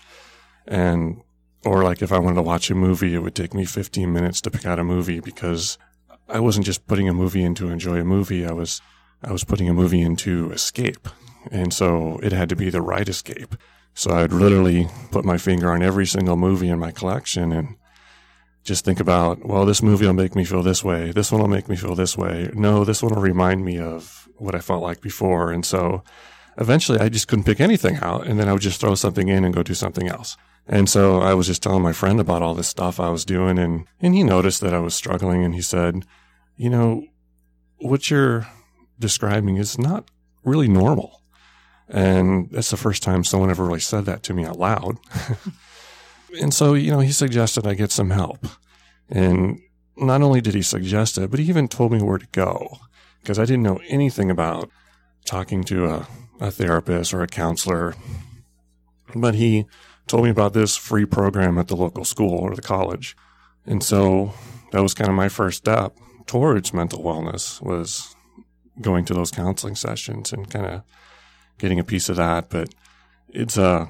And, 0.67 1.21
or 1.67 1.85
like 1.85 2.01
if 2.01 2.13
I 2.13 2.19
wanted 2.19 2.37
to 2.37 2.43
watch 2.43 2.71
a 2.71 2.75
movie, 2.75 3.15
it 3.15 3.19
would 3.19 3.35
take 3.35 3.53
me 3.53 3.67
15 3.67 4.11
minutes 4.11 4.41
to 4.43 4.51
pick 4.51 4.65
out 4.65 4.79
a 4.79 4.85
movie 4.85 5.21
because 5.21 5.77
I 6.29 6.41
wasn't 6.41 6.65
just 6.65 6.87
putting 6.87 7.09
a 7.09 7.15
movie 7.15 7.45
in 7.45 7.55
to 7.57 7.69
enjoy 7.69 8.01
a 8.01 8.05
movie. 8.05 8.47
I 8.47 8.53
was, 8.53 8.81
I 9.23 9.33
was 9.33 9.45
putting 9.45 9.69
a 9.69 9.75
movie 9.75 10.01
in 10.01 10.17
to 10.17 10.51
escape. 10.53 11.09
And 11.51 11.75
so 11.75 12.19
it 12.23 12.33
had 12.33 12.49
to 12.49 12.57
be 12.57 12.71
the 12.71 12.81
right 12.81 13.09
escape. 13.09 13.55
So 13.95 14.11
I'd 14.13 14.33
literally 14.33 14.89
put 15.11 15.27
my 15.27 15.37
finger 15.37 15.71
on 15.73 15.83
every 15.83 16.07
single 16.07 16.37
movie 16.37 16.71
in 16.71 16.79
my 16.79 16.91
collection 16.91 17.53
and 17.53 17.77
just 18.65 18.85
think 18.85 19.01
about, 19.01 19.45
well, 19.45 19.67
this 19.67 19.83
movie 19.83 20.07
will 20.07 20.13
make 20.13 20.37
me 20.37 20.45
feel 20.45 20.63
this 20.63 20.85
way. 20.85 21.11
This 21.11 21.33
one 21.33 21.41
will 21.41 21.49
make 21.49 21.69
me 21.69 21.77
feel 21.77 21.95
this 21.95 22.17
way. 22.17 22.51
No, 22.55 22.85
this 22.85 23.03
one 23.03 23.15
will 23.15 23.23
remind 23.23 23.65
me 23.65 23.79
of 23.79 24.29
what 24.37 24.55
I 24.55 24.61
felt 24.61 24.83
like 24.83 25.01
before. 25.01 25.51
And 25.51 25.65
so 25.65 26.05
eventually 26.59 27.01
I 27.01 27.09
just 27.09 27.27
couldn't 27.27 27.45
pick 27.45 27.61
anything 27.61 27.97
out. 27.97 28.27
And 28.27 28.39
then 28.39 28.49
I 28.49 28.53
would 28.53 28.63
just 28.63 28.81
throw 28.81 28.95
something 28.95 29.29
in 29.29 29.45
and 29.45 29.55
go 29.55 29.63
do 29.63 29.75
something 29.75 30.09
else. 30.09 30.37
And 30.67 30.89
so 30.89 31.21
I 31.21 31.35
was 31.35 31.49
just 31.49 31.63
telling 31.63 31.83
my 31.83 31.93
friend 31.93 32.21
about 32.21 32.43
all 32.43 32.55
this 32.55 32.69
stuff 32.69 33.01
I 33.01 33.11
was 33.11 33.25
doing. 33.25 33.59
And, 33.59 33.87
and 34.01 34.15
he 34.15 34.23
noticed 34.23 34.61
that 34.61 34.75
I 34.75 34.79
was 34.79 34.95
struggling 34.95 35.43
and 35.43 35.55
he 35.55 35.63
said, 35.63 36.05
you 36.57 36.71
know, 36.71 37.05
what 37.79 38.11
you're 38.11 38.47
describing 38.99 39.57
is 39.57 39.77
not 39.77 40.09
really 40.45 40.69
normal. 40.69 41.23
And 41.89 42.49
that's 42.51 42.71
the 42.71 42.77
first 42.77 43.03
time 43.03 43.25
someone 43.25 43.51
ever 43.51 43.65
really 43.67 43.81
said 43.81 44.05
that 44.05 44.23
to 44.25 44.35
me 44.35 44.45
out 44.45 44.59
loud. 44.59 44.99
and 46.41 46.53
so, 46.53 46.75
you 46.75 46.91
know, 46.91 47.01
he 47.01 47.13
suggested 47.13 47.67
I 47.67 47.75
get 47.75 47.91
some 47.91 48.11
help. 48.11 48.47
And 49.09 49.61
not 49.97 50.23
only 50.23 50.41
did 50.41 50.55
he 50.55 50.63
suggest 50.63 51.19
it, 51.19 51.31
but 51.31 51.41
he 51.41 51.49
even 51.49 51.69
told 51.69 51.93
me 51.93 52.03
where 52.03 52.19
to 52.19 52.27
go 52.33 52.79
because 53.21 53.39
I 53.39 53.45
didn't 53.45 53.63
know 53.63 53.81
anything 53.89 54.31
about 54.31 54.71
talking 55.25 55.63
to 55.65 55.87
a, 55.87 56.07
a 56.41 56.51
therapist 56.51 57.13
or 57.13 57.23
a 57.23 57.27
counselor. 57.27 57.95
But 59.15 59.35
he 59.35 59.67
told 60.07 60.25
me 60.25 60.31
about 60.31 60.55
this 60.55 60.77
free 60.77 61.05
program 61.05 61.59
at 61.59 61.69
the 61.69 61.77
local 61.77 62.05
school 62.05 62.39
or 62.39 62.55
the 62.55 62.63
college. 62.63 63.17
And 63.67 63.83
so 63.83 64.33
that 64.73 64.83
was 64.83 64.95
kind 64.95 65.09
of 65.09 65.15
my 65.17 65.29
first 65.29 65.59
step 65.59 65.97
towards 66.27 66.73
mental 66.73 67.03
wellness 67.03 67.61
was 67.61 68.15
going 68.81 69.05
to 69.05 69.15
those 69.15 69.31
counseling 69.31 69.75
sessions 69.75 70.33
and 70.33 70.51
kind 70.51 70.67
of 70.67 70.83
getting 71.59 71.79
a 71.79 71.85
piece 71.85 72.09
of 72.09 72.17
that. 72.17 72.49
But 72.49 72.75
it's 73.29 73.57
a 73.57 73.89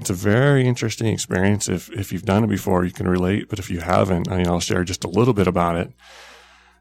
it's 0.00 0.10
a 0.10 0.14
very 0.14 0.66
interesting 0.66 1.08
experience. 1.08 1.68
If 1.68 1.90
if 1.90 2.12
you've 2.12 2.24
done 2.24 2.44
it 2.44 2.48
before, 2.48 2.84
you 2.84 2.92
can 2.92 3.08
relate. 3.08 3.48
But 3.48 3.58
if 3.58 3.70
you 3.70 3.80
haven't, 3.80 4.30
I 4.30 4.38
mean, 4.38 4.46
I'll 4.46 4.60
share 4.60 4.84
just 4.84 5.04
a 5.04 5.08
little 5.08 5.34
bit 5.34 5.46
about 5.46 5.76
it. 5.76 5.92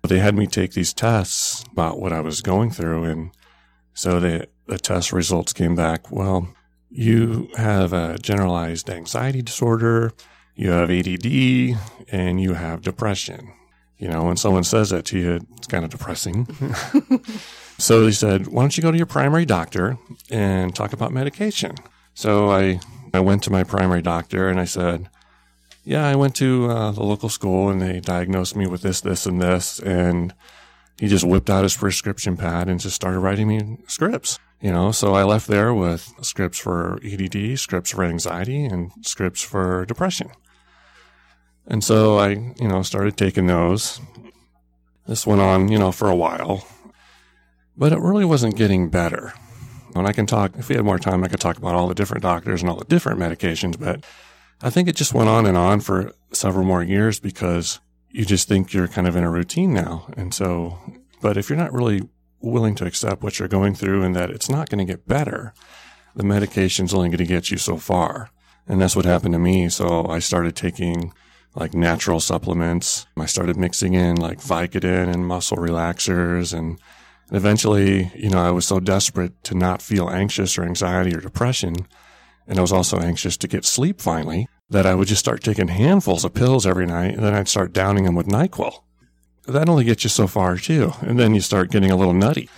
they 0.03 0.19
had 0.19 0.35
me 0.35 0.45
take 0.45 0.73
these 0.73 0.93
tests 0.93 1.63
about 1.71 1.99
what 1.99 2.13
I 2.13 2.21
was 2.21 2.41
going 2.41 2.69
through. 2.69 3.05
And 3.05 3.31
so 3.93 4.19
the, 4.19 4.47
the 4.67 4.77
test 4.77 5.11
results 5.11 5.53
came 5.53 5.75
back. 5.75 6.11
Well, 6.11 6.53
you 6.91 7.49
have 7.57 7.91
a 7.91 8.17
generalized 8.19 8.89
anxiety 8.89 9.41
disorder, 9.41 10.13
you 10.55 10.69
have 10.71 10.91
ADD, 10.91 11.77
and 12.11 12.39
you 12.39 12.53
have 12.53 12.81
depression. 12.81 13.51
You 13.97 14.09
know, 14.09 14.23
when 14.23 14.37
someone 14.37 14.63
says 14.63 14.89
that 14.89 15.05
to 15.05 15.17
you, 15.17 15.39
it's 15.57 15.67
kind 15.67 15.83
of 15.85 15.89
depressing. 15.89 16.47
so 17.77 18.05
they 18.05 18.11
said, 18.11 18.47
why 18.47 18.63
don't 18.63 18.75
you 18.77 18.83
go 18.83 18.91
to 18.91 18.97
your 18.97 19.05
primary 19.05 19.45
doctor 19.45 19.97
and 20.29 20.75
talk 20.75 20.93
about 20.93 21.11
medication? 21.11 21.75
So 22.13 22.51
I, 22.51 22.79
I 23.15 23.19
went 23.19 23.43
to 23.43 23.51
my 23.51 23.63
primary 23.63 24.01
doctor 24.01 24.49
and 24.49 24.59
I 24.59 24.65
said, 24.65 25.09
yeah, 25.83 26.05
I 26.07 26.15
went 26.15 26.35
to 26.37 26.69
uh, 26.69 26.91
the 26.91 27.03
local 27.03 27.29
school 27.29 27.69
and 27.69 27.81
they 27.81 27.99
diagnosed 27.99 28.55
me 28.55 28.67
with 28.67 28.81
this, 28.81 29.01
this, 29.01 29.25
and 29.25 29.41
this. 29.41 29.79
And 29.79 30.33
he 30.97 31.07
just 31.07 31.25
whipped 31.25 31.49
out 31.49 31.63
his 31.63 31.77
prescription 31.77 32.37
pad 32.37 32.67
and 32.67 32.79
just 32.79 32.95
started 32.95 33.19
writing 33.19 33.47
me 33.47 33.77
scripts. 33.87 34.39
You 34.61 34.71
know, 34.71 34.91
so 34.91 35.13
I 35.13 35.23
left 35.23 35.47
there 35.47 35.73
with 35.73 36.11
scripts 36.21 36.57
for 36.57 36.99
ADD, 37.05 37.59
scripts 37.59 37.91
for 37.91 38.03
anxiety, 38.03 38.65
and 38.65 38.91
scripts 39.01 39.41
for 39.41 39.85
depression. 39.85 40.31
And 41.67 41.83
so 41.83 42.17
I, 42.17 42.29
you 42.29 42.67
know, 42.67 42.81
started 42.81 43.17
taking 43.17 43.47
those. 43.47 43.99
This 45.07 45.27
went 45.27 45.41
on, 45.41 45.67
you 45.67 45.77
know, 45.77 45.91
for 45.91 46.09
a 46.09 46.15
while, 46.15 46.67
but 47.77 47.91
it 47.91 47.99
really 47.99 48.25
wasn't 48.25 48.55
getting 48.55 48.89
better. 48.89 49.33
And 49.95 50.07
I 50.07 50.11
can 50.11 50.25
talk, 50.25 50.51
if 50.57 50.69
we 50.69 50.75
had 50.75 50.85
more 50.85 50.99
time, 50.99 51.23
I 51.23 51.27
could 51.27 51.39
talk 51.39 51.57
about 51.57 51.73
all 51.73 51.87
the 51.87 51.95
different 51.95 52.23
doctors 52.23 52.61
and 52.61 52.69
all 52.69 52.77
the 52.77 52.85
different 52.85 53.19
medications, 53.19 53.79
but 53.79 54.03
I 54.61 54.69
think 54.69 54.87
it 54.87 54.95
just 54.95 55.13
went 55.13 55.29
on 55.29 55.45
and 55.45 55.57
on 55.57 55.79
for 55.79 56.13
several 56.31 56.65
more 56.65 56.83
years 56.83 57.19
because 57.19 57.79
you 58.09 58.25
just 58.25 58.47
think 58.47 58.73
you're 58.73 58.87
kind 58.87 59.07
of 59.07 59.15
in 59.15 59.23
a 59.23 59.31
routine 59.31 59.73
now. 59.73 60.07
And 60.15 60.33
so, 60.33 60.77
but 61.21 61.37
if 61.37 61.49
you're 61.49 61.57
not 61.57 61.73
really 61.73 62.07
willing 62.39 62.75
to 62.75 62.85
accept 62.85 63.23
what 63.23 63.39
you're 63.39 63.47
going 63.47 63.75
through 63.75 64.03
and 64.03 64.15
that 64.15 64.29
it's 64.29 64.49
not 64.49 64.69
going 64.69 64.85
to 64.85 64.91
get 64.91 65.07
better, 65.07 65.53
the 66.15 66.23
medication's 66.23 66.93
only 66.93 67.09
going 67.09 67.17
to 67.17 67.25
get 67.25 67.51
you 67.51 67.57
so 67.57 67.77
far. 67.77 68.29
And 68.67 68.81
that's 68.81 68.95
what 68.95 69.05
happened 69.05 69.33
to 69.33 69.39
me. 69.39 69.69
So 69.69 70.07
I 70.07 70.19
started 70.19 70.55
taking 70.55 71.13
like 71.55 71.73
natural 71.73 72.19
supplements. 72.19 73.05
I 73.17 73.25
started 73.25 73.57
mixing 73.57 73.93
in 73.93 74.17
like 74.17 74.39
Vicodin 74.39 75.13
and 75.13 75.27
muscle 75.27 75.57
relaxers 75.57 76.57
and 76.57 76.79
eventually, 77.31 78.11
you 78.15 78.29
know, 78.29 78.39
I 78.39 78.51
was 78.51 78.65
so 78.65 78.79
desperate 78.79 79.43
to 79.45 79.55
not 79.55 79.81
feel 79.81 80.09
anxious 80.09 80.57
or 80.57 80.63
anxiety 80.63 81.15
or 81.15 81.19
depression. 81.19 81.75
And 82.47 82.57
I 82.59 82.61
was 82.61 82.71
also 82.71 82.99
anxious 82.99 83.37
to 83.37 83.47
get 83.47 83.65
sleep 83.65 84.01
finally 84.01 84.47
that 84.69 84.85
I 84.85 84.95
would 84.95 85.07
just 85.07 85.19
start 85.19 85.43
taking 85.43 85.67
handfuls 85.67 86.25
of 86.25 86.33
pills 86.33 86.65
every 86.65 86.85
night 86.85 87.15
and 87.15 87.23
then 87.23 87.33
I'd 87.33 87.47
start 87.47 87.73
downing 87.73 88.03
them 88.03 88.15
with 88.15 88.27
NyQuil. 88.27 88.81
That 89.47 89.69
only 89.69 89.83
gets 89.83 90.03
you 90.03 90.09
so 90.09 90.27
far 90.27 90.57
too. 90.57 90.93
And 91.01 91.19
then 91.19 91.35
you 91.35 91.41
start 91.41 91.71
getting 91.71 91.91
a 91.91 91.95
little 91.95 92.13
nutty 92.13 92.49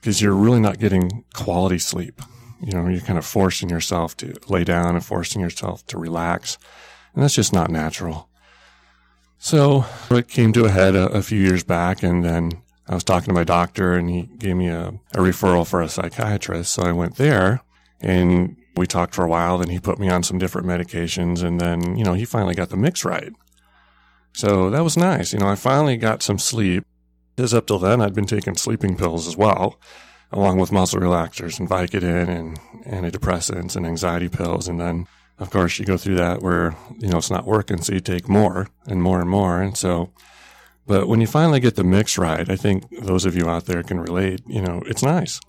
because 0.00 0.20
you're 0.20 0.34
really 0.34 0.60
not 0.60 0.78
getting 0.78 1.24
quality 1.34 1.78
sleep. 1.78 2.20
You 2.60 2.72
know, 2.72 2.88
you're 2.88 3.00
kind 3.00 3.18
of 3.18 3.24
forcing 3.24 3.68
yourself 3.68 4.16
to 4.18 4.34
lay 4.48 4.64
down 4.64 4.94
and 4.94 5.04
forcing 5.04 5.40
yourself 5.40 5.86
to 5.88 5.98
relax. 5.98 6.58
And 7.14 7.22
that's 7.22 7.34
just 7.34 7.52
not 7.52 7.70
natural. 7.70 8.28
So 9.38 9.84
it 10.10 10.28
came 10.28 10.52
to 10.52 10.66
a 10.66 10.70
head 10.70 10.94
a, 10.94 11.06
a, 11.08 11.22
few 11.22 11.40
years 11.40 11.64
back, 11.64 12.04
and 12.04 12.24
then 12.24 12.61
I 12.88 12.94
was 12.94 13.04
talking 13.04 13.28
to 13.28 13.32
my 13.32 13.44
doctor, 13.44 13.94
and 13.94 14.10
he 14.10 14.22
gave 14.22 14.56
me 14.56 14.68
a, 14.68 14.88
a 15.14 15.18
referral 15.18 15.66
for 15.66 15.80
a 15.80 15.88
psychiatrist. 15.88 16.72
So 16.72 16.82
I 16.82 16.92
went 16.92 17.16
there, 17.16 17.60
and 18.00 18.56
we 18.76 18.86
talked 18.86 19.14
for 19.14 19.24
a 19.24 19.28
while. 19.28 19.58
Then 19.58 19.70
he 19.70 19.78
put 19.78 19.98
me 19.98 20.08
on 20.08 20.22
some 20.22 20.38
different 20.38 20.66
medications, 20.66 21.42
and 21.42 21.60
then 21.60 21.96
you 21.96 22.04
know 22.04 22.14
he 22.14 22.24
finally 22.24 22.54
got 22.54 22.70
the 22.70 22.76
mix 22.76 23.04
right. 23.04 23.32
So 24.32 24.70
that 24.70 24.82
was 24.82 24.96
nice. 24.96 25.32
You 25.32 25.38
know, 25.38 25.48
I 25.48 25.54
finally 25.54 25.96
got 25.96 26.22
some 26.22 26.38
sleep. 26.38 26.84
Because 27.36 27.54
up 27.54 27.66
till 27.66 27.78
then, 27.78 28.02
I'd 28.02 28.14
been 28.14 28.26
taking 28.26 28.56
sleeping 28.56 28.94
pills 28.94 29.26
as 29.26 29.38
well, 29.38 29.80
along 30.30 30.58
with 30.58 30.70
muscle 30.70 31.00
relaxers 31.00 31.58
and 31.58 31.68
Vicodin 31.68 32.28
and 32.28 32.58
antidepressants 32.84 33.74
and 33.74 33.86
anxiety 33.86 34.28
pills, 34.28 34.68
and 34.68 34.78
then 34.78 35.06
of 35.42 35.50
course, 35.50 35.78
you 35.78 35.84
go 35.84 35.96
through 35.96 36.14
that 36.16 36.40
where, 36.40 36.76
you 36.98 37.08
know, 37.08 37.18
it's 37.18 37.30
not 37.30 37.46
working. 37.46 37.82
So 37.82 37.94
you 37.94 38.00
take 38.00 38.28
more 38.28 38.68
and 38.86 39.02
more 39.02 39.20
and 39.20 39.28
more. 39.28 39.60
And 39.60 39.76
so, 39.76 40.12
but 40.86 41.08
when 41.08 41.20
you 41.20 41.26
finally 41.26 41.60
get 41.60 41.76
the 41.76 41.84
mix 41.84 42.18
right, 42.18 42.48
I 42.48 42.56
think 42.56 42.84
those 42.90 43.24
of 43.24 43.36
you 43.36 43.48
out 43.48 43.66
there 43.66 43.82
can 43.82 44.00
relate, 44.00 44.40
you 44.46 44.60
know, 44.60 44.82
it's 44.86 45.02
nice 45.02 45.40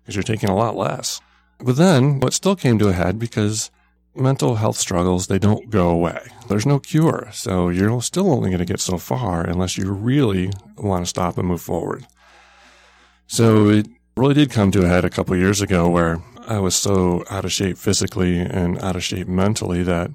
because 0.00 0.16
you're 0.16 0.22
taking 0.22 0.48
a 0.48 0.56
lot 0.56 0.76
less. 0.76 1.20
But 1.58 1.76
then 1.76 2.18
what 2.20 2.32
still 2.34 2.56
came 2.56 2.78
to 2.80 2.88
a 2.88 2.92
head 2.92 3.18
because 3.18 3.70
mental 4.14 4.56
health 4.56 4.76
struggles, 4.76 5.26
they 5.26 5.38
don't 5.38 5.70
go 5.70 5.88
away. 5.88 6.20
There's 6.48 6.66
no 6.66 6.78
cure. 6.78 7.28
So 7.32 7.68
you're 7.68 8.02
still 8.02 8.30
only 8.30 8.50
going 8.50 8.58
to 8.58 8.64
get 8.64 8.80
so 8.80 8.98
far 8.98 9.44
unless 9.44 9.78
you 9.78 9.90
really 9.90 10.50
want 10.76 11.04
to 11.04 11.08
stop 11.08 11.38
and 11.38 11.48
move 11.48 11.62
forward. 11.62 12.06
So 13.26 13.68
it 13.68 13.86
really 14.16 14.34
did 14.34 14.50
come 14.50 14.70
to 14.72 14.84
a 14.84 14.88
head 14.88 15.04
a 15.04 15.10
couple 15.10 15.36
years 15.36 15.60
ago 15.60 15.88
where 15.88 16.22
I 16.46 16.58
was 16.58 16.74
so 16.74 17.24
out 17.30 17.44
of 17.44 17.52
shape 17.52 17.78
physically 17.78 18.40
and 18.40 18.78
out 18.80 18.96
of 18.96 19.04
shape 19.04 19.28
mentally 19.28 19.82
that 19.84 20.10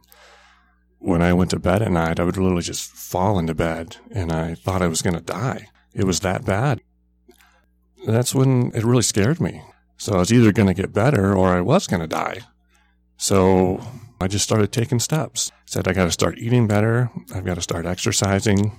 when 0.99 1.21
I 1.21 1.33
went 1.33 1.51
to 1.51 1.59
bed 1.59 1.81
at 1.81 1.91
night, 1.91 2.19
I 2.19 2.23
would 2.23 2.37
literally 2.37 2.63
just 2.63 2.91
fall 2.91 3.39
into 3.39 3.53
bed 3.53 3.97
and 4.11 4.31
I 4.31 4.55
thought 4.55 4.81
I 4.81 4.87
was 4.87 5.01
going 5.01 5.15
to 5.15 5.21
die. 5.21 5.67
It 5.93 6.05
was 6.05 6.21
that 6.21 6.45
bad. 6.45 6.81
That's 8.05 8.35
when 8.35 8.71
it 8.73 8.83
really 8.83 9.03
scared 9.03 9.39
me. 9.39 9.61
So 9.97 10.13
I 10.13 10.19
was 10.19 10.31
either 10.31 10.51
going 10.51 10.67
to 10.67 10.73
get 10.73 10.93
better 10.93 11.35
or 11.35 11.49
I 11.49 11.61
was 11.61 11.87
going 11.87 12.01
to 12.01 12.07
die. 12.07 12.39
So 13.17 13.81
I 14.21 14.27
just 14.27 14.45
started 14.45 14.71
taking 14.71 14.99
steps. 14.99 15.51
Said 15.65 15.87
I 15.87 15.93
got 15.93 16.05
to 16.05 16.11
start 16.11 16.37
eating 16.37 16.67
better. 16.67 17.09
I've 17.33 17.45
got 17.45 17.55
to 17.55 17.61
start 17.61 17.85
exercising. 17.85 18.71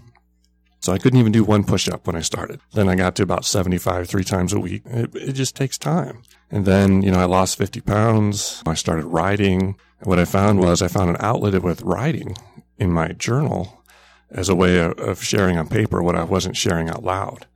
So 0.81 0.93
I 0.93 0.99
couldn't 0.99 1.19
even 1.19 1.33
do 1.33 1.43
one 1.43 1.65
push 1.65 1.89
up 1.89 2.07
when 2.07 2.15
I 2.15 2.21
started. 2.21 2.61
Then 2.73 2.89
I 2.89 2.95
got 2.95 3.17
to 3.17 3.25
about 3.25 3.45
75 3.45 4.09
three 4.09 4.23
times 4.23 4.53
a 4.53 4.61
week. 4.61 4.83
It, 4.87 5.15
it 5.15 5.33
just 5.33 5.57
takes 5.57 5.77
time. 5.77 6.23
And 6.51 6.65
then, 6.65 7.03
you 7.03 7.11
know, 7.11 7.19
I 7.19 7.25
lost 7.25 7.59
50 7.59 7.81
pounds. 7.81 8.63
I 8.65 8.75
started 8.75 9.07
writing. 9.07 9.77
What 10.03 10.19
I 10.19 10.25
found 10.25 10.61
was 10.61 10.81
I 10.81 10.89
found 10.89 11.11
an 11.11 11.17
outlet 11.19 11.63
with 11.63 11.83
writing 11.83 12.37
in 12.79 12.93
my 12.93 13.09
journal 13.09 13.83
as 14.31 14.49
a 14.49 14.55
way 14.55 14.79
of, 14.79 14.99
of 14.99 15.23
sharing 15.23 15.57
on 15.59 15.69
paper 15.69 16.03
what 16.03 16.15
I 16.15 16.25
wasn't 16.25 16.57
sharing 16.57 16.89
out 16.89 17.03
loud. 17.03 17.47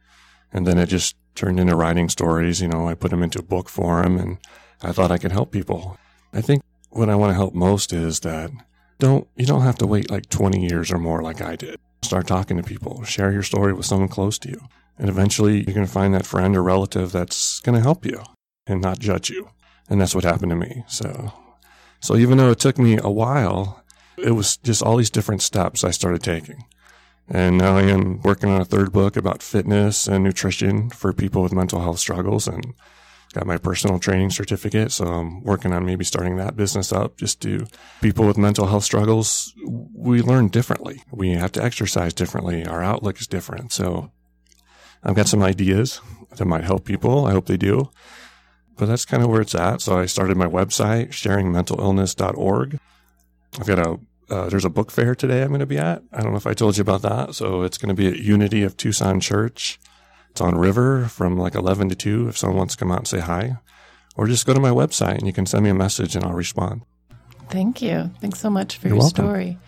And 0.52 0.66
then 0.66 0.78
it 0.78 0.86
just 0.86 1.16
turned 1.34 1.60
into 1.60 1.76
writing 1.76 2.08
stories. 2.08 2.60
You 2.60 2.68
know, 2.68 2.88
I 2.88 2.94
put 2.94 3.10
them 3.10 3.22
into 3.22 3.38
a 3.38 3.44
book 3.44 3.68
form 3.68 4.18
and 4.18 4.38
I 4.82 4.92
thought 4.92 5.10
I 5.10 5.18
could 5.18 5.32
help 5.32 5.52
people. 5.52 5.98
I 6.32 6.40
think 6.40 6.62
what 6.90 7.08
I 7.08 7.14
want 7.14 7.30
to 7.30 7.34
help 7.34 7.54
most 7.54 7.92
is 7.92 8.20
that 8.20 8.50
don't, 8.98 9.26
you 9.36 9.46
don't 9.46 9.62
have 9.62 9.78
to 9.78 9.86
wait 9.86 10.10
like 10.10 10.28
20 10.28 10.66
years 10.66 10.90
or 10.90 10.98
more 10.98 11.22
like 11.22 11.40
I 11.40 11.56
did. 11.56 11.78
Start 12.02 12.26
talking 12.26 12.56
to 12.56 12.62
people, 12.62 13.04
share 13.04 13.32
your 13.32 13.42
story 13.42 13.72
with 13.72 13.86
someone 13.86 14.08
close 14.08 14.38
to 14.40 14.50
you. 14.50 14.60
And 14.98 15.08
eventually 15.08 15.58
you're 15.64 15.74
going 15.74 15.86
to 15.86 15.92
find 15.92 16.12
that 16.14 16.26
friend 16.26 16.56
or 16.56 16.62
relative 16.62 17.12
that's 17.12 17.60
going 17.60 17.76
to 17.76 17.82
help 17.82 18.04
you 18.04 18.22
and 18.66 18.80
not 18.80 18.98
judge 18.98 19.30
you. 19.30 19.48
And 19.88 20.00
that's 20.00 20.14
what 20.14 20.24
happened 20.24 20.50
to 20.50 20.56
me. 20.56 20.84
So, 20.86 21.32
so 22.02 22.16
even 22.16 22.36
though 22.36 22.50
it 22.50 22.58
took 22.58 22.78
me 22.78 22.98
a 22.98 23.10
while, 23.10 23.82
it 24.18 24.32
was 24.32 24.56
just 24.58 24.82
all 24.82 24.96
these 24.96 25.10
different 25.10 25.40
steps 25.40 25.84
I 25.84 25.92
started 25.92 26.22
taking. 26.22 26.64
And 27.28 27.56
now 27.56 27.76
I 27.76 27.82
am 27.82 28.20
working 28.22 28.50
on 28.50 28.60
a 28.60 28.64
third 28.64 28.92
book 28.92 29.16
about 29.16 29.42
fitness 29.42 30.08
and 30.08 30.24
nutrition 30.24 30.90
for 30.90 31.12
people 31.12 31.42
with 31.42 31.52
mental 31.52 31.80
health 31.80 32.00
struggles 32.00 32.48
and 32.48 32.74
got 33.32 33.46
my 33.46 33.56
personal 33.56 33.98
training 33.98 34.30
certificate. 34.30 34.90
So 34.90 35.06
I'm 35.06 35.42
working 35.42 35.72
on 35.72 35.86
maybe 35.86 36.04
starting 36.04 36.36
that 36.36 36.56
business 36.56 36.92
up 36.92 37.16
just 37.16 37.40
to 37.42 37.66
people 38.00 38.26
with 38.26 38.36
mental 38.36 38.66
health 38.66 38.84
struggles. 38.84 39.54
We 39.64 40.20
learn 40.22 40.48
differently. 40.48 41.02
We 41.10 41.30
have 41.30 41.52
to 41.52 41.62
exercise 41.62 42.12
differently. 42.12 42.66
Our 42.66 42.82
outlook 42.82 43.20
is 43.20 43.28
different. 43.28 43.72
So 43.72 44.10
I've 45.04 45.14
got 45.16 45.28
some 45.28 45.42
ideas 45.42 46.00
that 46.36 46.44
might 46.46 46.64
help 46.64 46.84
people. 46.84 47.26
I 47.26 47.32
hope 47.32 47.46
they 47.46 47.56
do. 47.56 47.90
But 48.76 48.86
that's 48.86 49.04
kind 49.04 49.22
of 49.22 49.28
where 49.28 49.40
it's 49.40 49.54
at. 49.54 49.80
So 49.82 49.98
I 49.98 50.06
started 50.06 50.36
my 50.36 50.46
website, 50.46 51.10
sharingmentalillness.org. 51.10 52.78
I've 53.60 53.66
got 53.66 53.78
a 53.78 54.00
uh, 54.30 54.48
there's 54.48 54.64
a 54.64 54.70
book 54.70 54.90
fair 54.90 55.14
today 55.14 55.42
I'm 55.42 55.48
going 55.48 55.60
to 55.60 55.66
be 55.66 55.76
at. 55.76 56.02
I 56.10 56.22
don't 56.22 56.30
know 56.30 56.38
if 56.38 56.46
I 56.46 56.54
told 56.54 56.78
you 56.78 56.82
about 56.82 57.02
that. 57.02 57.34
So 57.34 57.62
it's 57.62 57.76
going 57.76 57.94
to 57.94 57.94
be 57.94 58.08
at 58.08 58.16
Unity 58.16 58.62
of 58.62 58.76
Tucson 58.78 59.20
Church. 59.20 59.78
It's 60.30 60.40
on 60.40 60.56
River 60.56 61.04
from 61.08 61.36
like 61.36 61.54
11 61.54 61.90
to 61.90 61.94
2 61.94 62.28
if 62.28 62.38
someone 62.38 62.56
wants 62.56 62.74
to 62.74 62.78
come 62.78 62.90
out 62.90 62.98
and 62.98 63.08
say 63.08 63.20
hi. 63.20 63.58
Or 64.16 64.26
just 64.26 64.46
go 64.46 64.54
to 64.54 64.60
my 64.60 64.70
website 64.70 65.18
and 65.18 65.26
you 65.26 65.34
can 65.34 65.44
send 65.44 65.64
me 65.64 65.70
a 65.70 65.74
message 65.74 66.16
and 66.16 66.24
I'll 66.24 66.32
respond. 66.32 66.82
Thank 67.50 67.82
you. 67.82 68.10
Thanks 68.20 68.40
so 68.40 68.48
much 68.48 68.78
for 68.78 68.88
You're 68.88 68.96
your 68.96 69.02
welcome. 69.04 69.26
story. 69.26 69.58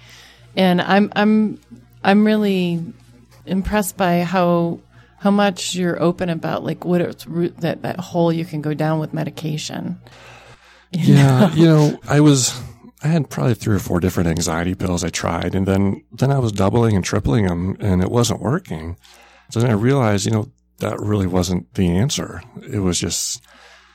And 0.56 0.80
I'm 0.80 1.12
I'm 1.14 1.60
I'm 2.02 2.24
really 2.24 2.82
impressed 3.44 3.98
by 3.98 4.22
how 4.22 4.80
how 5.24 5.30
much 5.30 5.74
you're 5.74 6.00
open 6.02 6.28
about 6.28 6.64
like 6.64 6.84
what 6.84 7.00
it's 7.00 7.24
that 7.60 7.80
that 7.80 7.98
hole 7.98 8.30
you 8.30 8.44
can 8.44 8.60
go 8.60 8.74
down 8.74 9.00
with 9.00 9.14
medication. 9.14 9.98
You 10.96 11.14
yeah, 11.14 11.40
know? 11.40 11.50
you 11.56 11.64
know, 11.64 11.98
I 12.06 12.20
was 12.20 12.62
I 13.02 13.08
had 13.08 13.28
probably 13.28 13.54
three 13.54 13.74
or 13.74 13.80
four 13.80 13.98
different 13.98 14.28
anxiety 14.28 14.76
pills 14.76 15.02
I 15.02 15.08
tried, 15.08 15.56
and 15.56 15.66
then 15.66 16.04
then 16.12 16.30
I 16.30 16.38
was 16.38 16.52
doubling 16.52 16.94
and 16.94 17.04
tripling 17.04 17.48
them, 17.48 17.76
and 17.80 18.00
it 18.00 18.12
wasn't 18.12 18.40
working. 18.40 18.96
So 19.50 19.58
then 19.58 19.70
I 19.70 19.72
realized, 19.72 20.24
you 20.24 20.30
know, 20.30 20.52
that 20.78 21.00
really 21.00 21.26
wasn't 21.26 21.74
the 21.74 21.88
answer. 21.88 22.42
It 22.62 22.78
was 22.78 23.00
just 23.00 23.42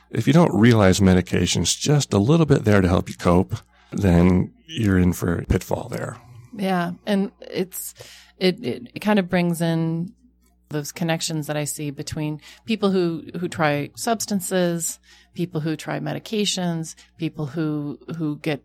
if 0.10 0.28
you 0.28 0.34
don't 0.34 0.54
realize 0.54 1.00
medication's 1.00 1.74
just 1.74 2.12
a 2.12 2.18
little 2.18 2.46
bit 2.46 2.66
there 2.66 2.82
to 2.82 2.90
help 2.90 3.08
you 3.08 3.16
cope, 3.16 3.56
then 3.94 4.52
you're 4.66 5.00
in 5.00 5.14
for 5.14 5.36
a 5.36 5.46
pitfall 5.46 5.88
there. 5.88 6.18
Yeah, 6.54 6.92
and 7.06 7.32
it's 7.40 7.94
it 8.40 8.62
it, 8.62 8.92
it 8.94 9.00
kind 9.00 9.20
of 9.20 9.30
brings 9.30 9.62
in 9.62 10.14
those 10.70 10.92
connections 10.92 11.48
that 11.48 11.58
I 11.58 11.64
see 11.64 11.92
between 11.92 12.42
people 12.66 12.92
who, 12.92 13.26
who 13.40 13.48
try 13.48 13.90
substances, 13.96 15.00
people 15.34 15.62
who 15.62 15.76
try 15.76 16.00
medications, 16.00 16.96
people 17.18 17.48
who, 17.48 18.00
who 18.18 18.38
get 18.38 18.64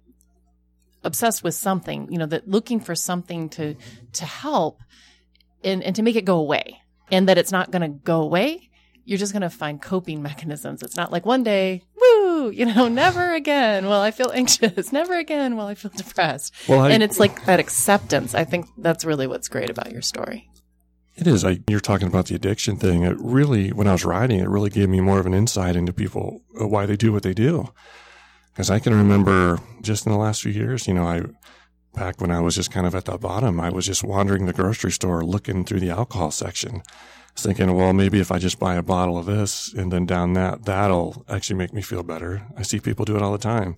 obsessed 1.03 1.43
with 1.43 1.55
something, 1.55 2.11
you 2.11 2.19
know, 2.19 2.27
that 2.27 2.49
looking 2.49 2.81
for 2.81 2.95
something 2.95 3.49
to, 3.51 3.75
to 4.13 4.25
help 4.25 4.81
and, 5.63 5.83
and 5.83 5.97
to 5.97 6.03
make 6.03 6.17
it 6.17 6.25
go 6.25 6.39
away 6.39 6.81
and 7.11 7.29
that 7.29 7.39
it's 7.39 7.53
not 7.53 7.71
going 7.71 7.83
to 7.83 7.89
go 7.89 8.21
away. 8.21 8.71
You're 9.07 9.19
just 9.19 9.33
going 9.33 9.43
to 9.43 9.51
find 9.51 9.81
coping 9.81 10.23
mechanisms. 10.31 10.83
It's 10.83 10.97
not 10.97 11.13
like 11.13 11.25
one 11.25 11.43
day, 11.43 11.83
woo, 11.97 12.51
you 12.51 12.67
know, 12.67 12.89
never 12.89 13.35
again. 13.35 13.87
Well, 13.87 14.01
I 14.01 14.11
feel 14.11 14.31
anxious. 14.33 14.93
Never 14.93 15.15
again. 15.15 15.57
Well, 15.57 15.67
I 15.67 15.75
feel 15.75 15.91
depressed. 15.95 16.55
Well, 16.69 16.81
I, 16.81 16.91
and 16.91 17.03
it's 17.03 17.19
like 17.19 17.45
that 17.47 17.61
acceptance. 17.61 18.35
I 18.35 18.45
think 18.45 18.67
that's 18.77 19.05
really 19.05 19.27
what's 19.27 19.49
great 19.49 19.71
about 19.71 19.93
your 19.93 20.03
story. 20.03 20.51
It 21.16 21.26
is. 21.28 21.44
I, 21.44 21.61
you're 21.68 21.80
talking 21.80 22.09
about 22.09 22.26
the 22.26 22.35
addiction 22.35 22.76
thing. 22.76 23.04
It 23.04 23.16
really, 23.21 23.73
when 23.73 23.87
I 23.87 23.92
was 23.92 24.04
writing, 24.04 24.40
it 24.40 24.49
really 24.49 24.71
gave 24.71 24.88
me 24.88 25.00
more 25.00 25.21
of 25.21 25.26
an 25.26 25.35
insight 25.35 25.76
into 25.76 25.92
people, 25.92 26.42
uh, 26.61 26.66
why 26.66 26.87
they 26.87 26.97
do 26.97 27.12
what 27.12 27.23
they 27.23 27.35
do. 27.35 27.73
Because 28.52 28.71
I 28.71 28.78
can 28.78 28.94
remember 28.94 29.61
just 29.80 30.06
in 30.06 30.12
the 30.12 30.18
last 30.18 30.42
few 30.42 30.52
years, 30.52 30.88
you 30.88 30.94
know, 30.94 31.06
I, 31.06 31.23
back 31.94 32.21
when 32.21 32.30
I 32.30 32.40
was 32.40 32.56
just 32.56 32.73
kind 32.73 32.87
of 32.87 32.94
at 32.94 33.04
the 33.04 33.16
bottom, 33.16 33.61
I 33.61 33.71
was 33.71 33.87
just 33.87 34.02
wandering 34.02 34.47
the 34.47 34.52
grocery 34.52 34.90
store 34.90 35.25
looking 35.25 35.64
through 35.64 35.80
the 35.80 35.90
alcohol 35.90 36.33
section, 36.33 36.83
thinking, 37.37 37.73
well, 37.75 37.92
maybe 37.92 38.18
if 38.18 38.33
I 38.33 38.38
just 38.38 38.59
buy 38.59 38.75
a 38.75 38.83
bottle 38.83 39.16
of 39.16 39.26
this 39.26 39.73
and 39.73 39.92
then 39.92 40.06
down 40.06 40.33
that, 40.33 40.64
that'll 40.64 41.25
actually 41.28 41.56
make 41.56 41.73
me 41.73 41.83
feel 41.83 42.02
better. 42.02 42.47
I 42.56 42.62
see 42.62 42.80
people 42.80 43.04
do 43.04 43.16
it 43.16 43.23
all 43.23 43.33
the 43.33 43.38
time. 43.38 43.76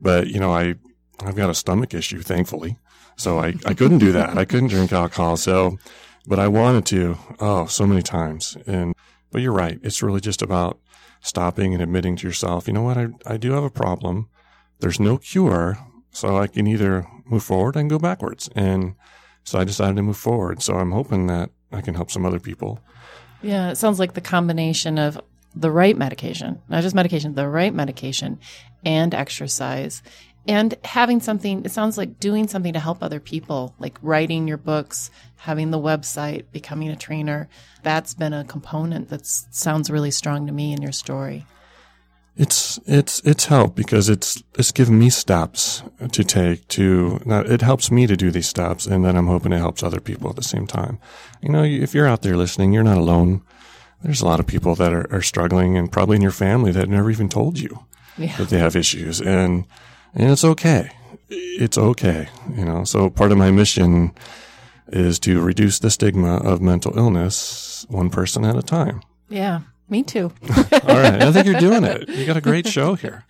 But, 0.00 0.28
you 0.28 0.40
know, 0.40 0.52
I, 0.52 0.74
I've 1.20 1.36
got 1.36 1.50
a 1.50 1.54
stomach 1.54 1.94
issue, 1.94 2.22
thankfully. 2.22 2.78
So 3.16 3.38
I, 3.38 3.54
I 3.66 3.74
couldn't 3.74 3.98
do 3.98 4.12
that. 4.12 4.38
I 4.38 4.44
couldn't 4.44 4.68
drink 4.68 4.92
alcohol. 4.92 5.36
So 5.36 5.78
but 6.28 6.38
I 6.38 6.46
wanted 6.46 6.84
to, 6.86 7.16
oh, 7.40 7.64
so 7.66 7.86
many 7.86 8.02
times. 8.02 8.56
And, 8.66 8.94
but 9.32 9.40
you're 9.40 9.52
right. 9.52 9.80
It's 9.82 10.02
really 10.02 10.20
just 10.20 10.42
about 10.42 10.78
stopping 11.22 11.72
and 11.72 11.82
admitting 11.82 12.16
to 12.16 12.26
yourself, 12.26 12.68
you 12.68 12.74
know 12.74 12.82
what? 12.82 12.98
I, 12.98 13.08
I 13.26 13.36
do 13.38 13.52
have 13.52 13.64
a 13.64 13.70
problem. 13.70 14.28
There's 14.80 15.00
no 15.00 15.16
cure. 15.16 15.78
So 16.10 16.36
I 16.36 16.46
can 16.46 16.66
either 16.66 17.06
move 17.24 17.42
forward 17.42 17.76
and 17.76 17.88
go 17.88 17.98
backwards. 17.98 18.50
And 18.54 18.94
so 19.42 19.58
I 19.58 19.64
decided 19.64 19.96
to 19.96 20.02
move 20.02 20.18
forward. 20.18 20.62
So 20.62 20.74
I'm 20.74 20.92
hoping 20.92 21.28
that 21.28 21.50
I 21.72 21.80
can 21.80 21.94
help 21.94 22.10
some 22.10 22.26
other 22.26 22.40
people. 22.40 22.80
Yeah. 23.40 23.70
It 23.70 23.76
sounds 23.76 23.98
like 23.98 24.12
the 24.12 24.20
combination 24.20 24.98
of 24.98 25.18
the 25.54 25.70
right 25.70 25.96
medication, 25.96 26.60
not 26.68 26.82
just 26.82 26.94
medication, 26.94 27.34
the 27.34 27.48
right 27.48 27.72
medication 27.72 28.38
and 28.84 29.14
exercise 29.14 30.02
and 30.48 30.74
having 30.82 31.20
something 31.20 31.64
it 31.64 31.70
sounds 31.70 31.96
like 31.96 32.18
doing 32.18 32.48
something 32.48 32.72
to 32.72 32.80
help 32.80 33.02
other 33.02 33.20
people 33.20 33.74
like 33.78 33.98
writing 34.02 34.48
your 34.48 34.56
books 34.56 35.10
having 35.36 35.70
the 35.70 35.78
website 35.78 36.44
becoming 36.50 36.88
a 36.88 36.96
trainer 36.96 37.48
that's 37.82 38.14
been 38.14 38.32
a 38.32 38.44
component 38.44 39.08
that 39.08 39.24
sounds 39.24 39.90
really 39.90 40.10
strong 40.10 40.46
to 40.46 40.52
me 40.52 40.72
in 40.72 40.82
your 40.82 40.92
story. 40.92 41.46
It's 42.36 42.78
it's 42.86 43.20
it's 43.20 43.46
helped 43.46 43.74
because 43.74 44.08
it's 44.08 44.42
it's 44.54 44.70
given 44.70 44.98
me 44.98 45.10
steps 45.10 45.82
to 46.12 46.22
take 46.22 46.68
to 46.68 47.20
it 47.26 47.62
helps 47.62 47.90
me 47.90 48.06
to 48.06 48.16
do 48.16 48.30
these 48.30 48.48
steps 48.48 48.86
and 48.86 49.04
then 49.04 49.16
i'm 49.16 49.26
hoping 49.26 49.52
it 49.52 49.58
helps 49.58 49.82
other 49.82 49.98
people 49.98 50.30
at 50.30 50.36
the 50.36 50.42
same 50.42 50.66
time. 50.66 50.98
You 51.42 51.48
know 51.48 51.64
if 51.64 51.94
you're 51.94 52.06
out 52.06 52.22
there 52.22 52.36
listening 52.36 52.72
you're 52.72 52.84
not 52.84 52.98
alone. 52.98 53.42
There's 54.02 54.20
a 54.20 54.26
lot 54.26 54.38
of 54.38 54.46
people 54.46 54.76
that 54.76 54.92
are, 54.92 55.12
are 55.12 55.22
struggling 55.22 55.76
and 55.76 55.90
probably 55.90 56.14
in 56.14 56.22
your 56.22 56.30
family 56.30 56.70
that 56.70 56.88
never 56.88 57.10
even 57.10 57.28
told 57.28 57.58
you 57.58 57.84
yeah. 58.16 58.36
that 58.36 58.48
they 58.48 58.58
have 58.58 58.76
issues. 58.76 59.20
And 59.20 59.64
and 60.14 60.30
it's 60.30 60.44
okay. 60.44 60.90
It's 61.28 61.78
okay. 61.78 62.28
You 62.56 62.64
know, 62.64 62.84
so 62.84 63.10
part 63.10 63.32
of 63.32 63.38
my 63.38 63.50
mission 63.50 64.12
is 64.88 65.18
to 65.20 65.40
reduce 65.40 65.78
the 65.78 65.90
stigma 65.90 66.36
of 66.36 66.60
mental 66.60 66.96
illness 66.96 67.86
one 67.88 68.10
person 68.10 68.44
at 68.44 68.56
a 68.56 68.62
time. 68.62 69.02
Yeah, 69.28 69.60
me 69.88 70.02
too. 70.02 70.32
All 70.48 70.96
right. 70.96 71.22
I 71.22 71.32
think 71.32 71.46
you're 71.46 71.60
doing 71.60 71.84
it. 71.84 72.08
You 72.08 72.26
got 72.26 72.36
a 72.36 72.42
great 72.42 72.66
show 72.66 72.94
here. 72.94 73.24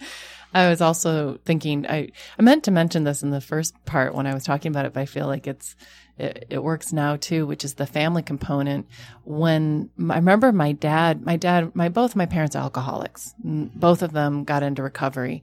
I 0.54 0.68
was 0.70 0.80
also 0.80 1.38
thinking, 1.44 1.86
I, 1.86 2.08
I 2.38 2.42
meant 2.42 2.64
to 2.64 2.70
mention 2.70 3.04
this 3.04 3.22
in 3.22 3.30
the 3.30 3.40
first 3.40 3.74
part 3.84 4.14
when 4.14 4.26
I 4.26 4.34
was 4.34 4.44
talking 4.44 4.72
about 4.72 4.86
it, 4.86 4.94
but 4.94 5.00
I 5.00 5.06
feel 5.06 5.26
like 5.26 5.46
it's, 5.46 5.76
it, 6.16 6.46
it 6.48 6.62
works 6.62 6.92
now 6.92 7.16
too, 7.16 7.46
which 7.46 7.64
is 7.64 7.74
the 7.74 7.86
family 7.86 8.22
component. 8.22 8.88
When 9.24 9.90
I 10.08 10.16
remember 10.16 10.50
my 10.52 10.72
dad, 10.72 11.24
my 11.24 11.36
dad, 11.36 11.74
my, 11.74 11.90
both 11.90 12.16
my 12.16 12.26
parents 12.26 12.56
are 12.56 12.62
alcoholics. 12.62 13.34
Both 13.44 14.02
of 14.02 14.12
them 14.12 14.44
got 14.44 14.62
into 14.62 14.82
recovery. 14.82 15.42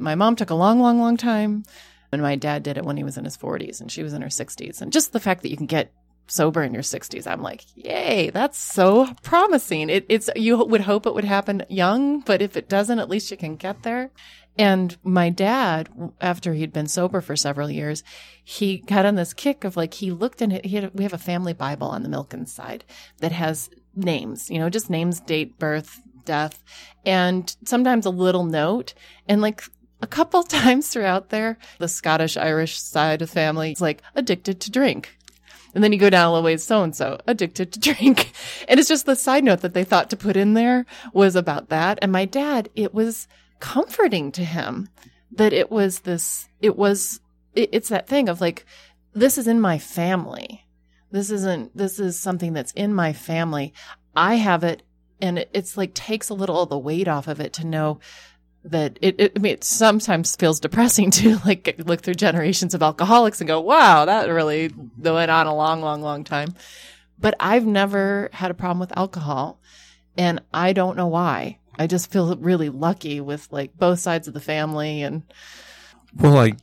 My 0.00 0.14
mom 0.14 0.36
took 0.36 0.50
a 0.50 0.54
long, 0.54 0.80
long, 0.80 0.98
long 0.98 1.16
time. 1.16 1.64
And 2.12 2.22
my 2.22 2.36
dad 2.36 2.62
did 2.62 2.76
it 2.76 2.84
when 2.84 2.96
he 2.96 3.04
was 3.04 3.16
in 3.16 3.24
his 3.24 3.36
40s 3.36 3.80
and 3.80 3.90
she 3.90 4.02
was 4.02 4.12
in 4.12 4.22
her 4.22 4.28
60s. 4.28 4.80
And 4.80 4.92
just 4.92 5.12
the 5.12 5.20
fact 5.20 5.42
that 5.42 5.50
you 5.50 5.56
can 5.56 5.66
get 5.66 5.92
sober 6.26 6.62
in 6.62 6.74
your 6.74 6.82
60s, 6.82 7.26
I'm 7.26 7.42
like, 7.42 7.64
yay, 7.74 8.30
that's 8.30 8.58
so 8.58 9.12
promising. 9.22 9.90
It, 9.90 10.06
it's, 10.08 10.28
you 10.34 10.64
would 10.64 10.80
hope 10.80 11.06
it 11.06 11.14
would 11.14 11.24
happen 11.24 11.64
young, 11.68 12.20
but 12.20 12.42
if 12.42 12.56
it 12.56 12.68
doesn't, 12.68 12.98
at 12.98 13.08
least 13.08 13.30
you 13.30 13.36
can 13.36 13.56
get 13.56 13.82
there. 13.82 14.10
And 14.58 14.96
my 15.04 15.30
dad, 15.30 15.88
after 16.20 16.52
he'd 16.54 16.72
been 16.72 16.88
sober 16.88 17.20
for 17.20 17.36
several 17.36 17.70
years, 17.70 18.02
he 18.42 18.78
got 18.78 19.06
on 19.06 19.14
this 19.14 19.32
kick 19.32 19.64
of 19.64 19.76
like, 19.76 19.94
he 19.94 20.10
looked 20.10 20.42
in 20.42 20.50
it. 20.50 20.66
He 20.66 20.76
had, 20.76 20.92
we 20.92 21.04
have 21.04 21.12
a 21.12 21.18
family 21.18 21.52
Bible 21.52 21.88
on 21.88 22.02
the 22.02 22.08
Milkins 22.08 22.52
side 22.52 22.84
that 23.18 23.32
has 23.32 23.70
names, 23.94 24.50
you 24.50 24.58
know, 24.58 24.68
just 24.68 24.90
names, 24.90 25.20
date, 25.20 25.58
birth, 25.58 26.02
death, 26.24 26.62
and 27.06 27.54
sometimes 27.64 28.06
a 28.06 28.10
little 28.10 28.44
note. 28.44 28.94
And 29.28 29.40
like 29.40 29.62
a 30.02 30.06
couple 30.06 30.42
times 30.44 30.88
throughout 30.88 31.30
there, 31.30 31.58
the 31.78 31.88
Scottish 31.88 32.36
Irish 32.36 32.80
side 32.80 33.22
of 33.22 33.28
the 33.28 33.34
family 33.34 33.72
is 33.72 33.80
like 33.80 34.02
addicted 34.14 34.60
to 34.60 34.70
drink. 34.70 35.16
And 35.74 35.84
then 35.84 35.92
you 35.92 35.98
go 35.98 36.10
down 36.10 36.26
a 36.26 36.32
little 36.32 36.44
ways, 36.44 36.64
so 36.64 36.82
and 36.82 36.94
so, 36.94 37.18
addicted 37.26 37.72
to 37.72 37.80
drink. 37.94 38.32
And 38.68 38.80
it's 38.80 38.88
just 38.88 39.06
the 39.06 39.16
side 39.16 39.44
note 39.44 39.60
that 39.60 39.74
they 39.74 39.84
thought 39.84 40.10
to 40.10 40.16
put 40.16 40.36
in 40.36 40.54
there 40.54 40.86
was 41.12 41.36
about 41.36 41.68
that. 41.68 41.98
And 42.02 42.10
my 42.10 42.24
dad, 42.24 42.68
it 42.74 42.92
was 42.92 43.28
comforting 43.60 44.32
to 44.32 44.44
him 44.44 44.88
that 45.32 45.52
it 45.52 45.70
was 45.70 46.00
this, 46.00 46.48
it 46.60 46.76
was, 46.76 47.20
it, 47.54 47.70
it's 47.72 47.88
that 47.90 48.08
thing 48.08 48.28
of 48.28 48.40
like, 48.40 48.64
this 49.12 49.38
is 49.38 49.46
in 49.46 49.60
my 49.60 49.78
family. 49.78 50.64
This 51.12 51.30
isn't, 51.30 51.76
this 51.76 51.98
is 51.98 52.18
something 52.18 52.52
that's 52.52 52.72
in 52.72 52.94
my 52.94 53.12
family. 53.12 53.72
I 54.16 54.36
have 54.36 54.64
it. 54.64 54.82
And 55.20 55.38
it, 55.38 55.50
it's 55.52 55.76
like 55.76 55.94
takes 55.94 56.30
a 56.30 56.34
little 56.34 56.62
of 56.62 56.68
the 56.68 56.78
weight 56.78 57.06
off 57.06 57.28
of 57.28 57.40
it 57.40 57.52
to 57.54 57.66
know 57.66 58.00
that 58.64 58.98
it, 59.00 59.16
it, 59.18 59.32
I 59.36 59.38
mean, 59.38 59.52
it 59.54 59.64
sometimes 59.64 60.36
feels 60.36 60.60
depressing 60.60 61.10
to 61.12 61.38
like 61.44 61.80
look 61.84 62.02
through 62.02 62.14
generations 62.14 62.74
of 62.74 62.82
alcoholics 62.82 63.40
and 63.40 63.48
go, 63.48 63.60
wow, 63.60 64.04
that 64.04 64.28
really 64.28 64.72
went 64.98 65.30
on 65.30 65.46
a 65.46 65.54
long, 65.54 65.80
long, 65.80 66.02
long 66.02 66.24
time. 66.24 66.54
But 67.18 67.34
I've 67.38 67.66
never 67.66 68.30
had 68.32 68.50
a 68.50 68.54
problem 68.54 68.80
with 68.80 68.96
alcohol 68.96 69.60
and 70.16 70.40
I 70.52 70.72
don't 70.72 70.96
know 70.96 71.06
why. 71.06 71.58
I 71.78 71.86
just 71.86 72.10
feel 72.10 72.36
really 72.36 72.68
lucky 72.68 73.20
with 73.20 73.48
like 73.50 73.76
both 73.76 74.00
sides 74.00 74.28
of 74.28 74.34
the 74.34 74.40
family 74.40 75.02
and. 75.02 75.22
Well, 76.16 76.32
like, 76.32 76.56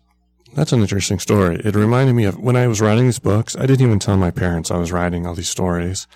that's 0.53 0.73
an 0.73 0.81
interesting 0.81 1.19
story. 1.19 1.61
It 1.63 1.75
reminded 1.75 2.13
me 2.13 2.25
of 2.25 2.37
when 2.37 2.55
I 2.55 2.67
was 2.67 2.81
writing 2.81 3.05
these 3.05 3.19
books, 3.19 3.55
I 3.55 3.65
didn't 3.65 3.85
even 3.85 3.99
tell 3.99 4.17
my 4.17 4.31
parents 4.31 4.69
I 4.69 4.77
was 4.77 4.91
writing 4.91 5.25
all 5.25 5.33
these 5.33 5.49
stories. 5.49 6.07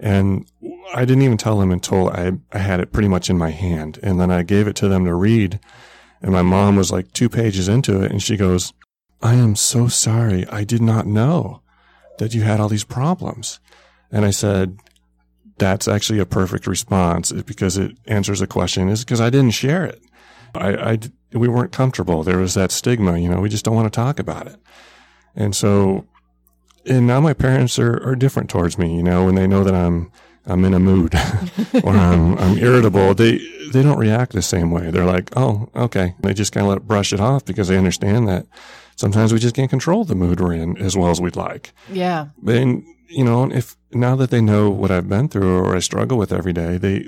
And 0.00 0.50
I 0.94 1.04
didn't 1.04 1.22
even 1.22 1.36
tell 1.36 1.58
them 1.58 1.70
until 1.70 2.08
I, 2.08 2.32
I 2.52 2.58
had 2.58 2.80
it 2.80 2.92
pretty 2.92 3.08
much 3.08 3.28
in 3.28 3.36
my 3.38 3.50
hand. 3.50 3.98
And 4.02 4.18
then 4.18 4.30
I 4.30 4.42
gave 4.42 4.66
it 4.66 4.76
to 4.76 4.88
them 4.88 5.04
to 5.04 5.14
read. 5.14 5.60
And 6.22 6.32
my 6.32 6.42
mom 6.42 6.76
was 6.76 6.90
like 6.90 7.12
two 7.12 7.28
pages 7.28 7.68
into 7.68 8.02
it 8.02 8.10
and 8.10 8.22
she 8.22 8.36
goes, 8.36 8.72
I 9.22 9.34
am 9.34 9.54
so 9.56 9.88
sorry. 9.88 10.46
I 10.48 10.64
did 10.64 10.80
not 10.80 11.06
know 11.06 11.62
that 12.18 12.34
you 12.34 12.42
had 12.42 12.60
all 12.60 12.68
these 12.68 12.84
problems. 12.84 13.60
And 14.10 14.24
I 14.24 14.30
said, 14.30 14.78
that's 15.58 15.86
actually 15.86 16.18
a 16.18 16.26
perfect 16.26 16.66
response 16.66 17.30
because 17.32 17.76
it 17.76 17.98
answers 18.06 18.40
the 18.40 18.46
question 18.46 18.88
is 18.88 19.04
because 19.04 19.20
I 19.20 19.28
didn't 19.28 19.50
share 19.50 19.84
it. 19.84 20.00
I, 20.54 20.92
I, 20.92 20.98
we 21.32 21.48
weren't 21.48 21.72
comfortable. 21.72 22.22
There 22.22 22.38
was 22.38 22.54
that 22.54 22.72
stigma, 22.72 23.18
you 23.18 23.28
know, 23.28 23.40
we 23.40 23.50
just 23.50 23.64
don't 23.64 23.74
want 23.74 23.92
to 23.92 23.96
talk 23.96 24.18
about 24.18 24.46
it. 24.46 24.56
And 25.36 25.54
so 25.54 26.06
and 26.86 27.06
now 27.06 27.20
my 27.20 27.34
parents 27.34 27.78
are, 27.78 28.02
are 28.06 28.16
different 28.16 28.50
towards 28.50 28.78
me, 28.78 28.96
you 28.96 29.02
know, 29.02 29.24
when 29.24 29.34
they 29.34 29.46
know 29.46 29.64
that 29.64 29.74
I'm, 29.74 30.10
I'm 30.46 30.64
in 30.64 30.74
a 30.74 30.80
mood 30.80 31.14
or 31.84 31.90
I'm, 31.90 32.38
I'm 32.38 32.58
irritable, 32.58 33.14
they, 33.14 33.38
they 33.72 33.82
don't 33.82 33.98
react 33.98 34.32
the 34.32 34.42
same 34.42 34.70
way. 34.70 34.90
They're 34.90 35.04
like, 35.04 35.30
oh, 35.36 35.68
okay. 35.76 36.14
They 36.20 36.34
just 36.34 36.52
kind 36.52 36.66
of 36.66 36.70
let 36.70 36.78
it 36.78 36.88
brush 36.88 37.12
it 37.12 37.20
off 37.20 37.44
because 37.44 37.68
they 37.68 37.76
understand 37.76 38.28
that 38.28 38.46
sometimes 38.96 39.32
we 39.32 39.38
just 39.38 39.54
can't 39.54 39.70
control 39.70 40.04
the 40.04 40.14
mood 40.14 40.40
we're 40.40 40.54
in 40.54 40.76
as 40.78 40.96
well 40.96 41.10
as 41.10 41.20
we'd 41.20 41.36
like. 41.36 41.72
Yeah. 41.90 42.28
And, 42.46 42.84
you 43.08 43.24
know, 43.24 43.50
if 43.50 43.76
now 43.92 44.16
that 44.16 44.30
they 44.30 44.40
know 44.40 44.70
what 44.70 44.90
I've 44.90 45.08
been 45.08 45.28
through 45.28 45.58
or 45.58 45.76
I 45.76 45.80
struggle 45.80 46.16
with 46.18 46.32
every 46.32 46.52
day, 46.52 46.78
they, 46.78 47.04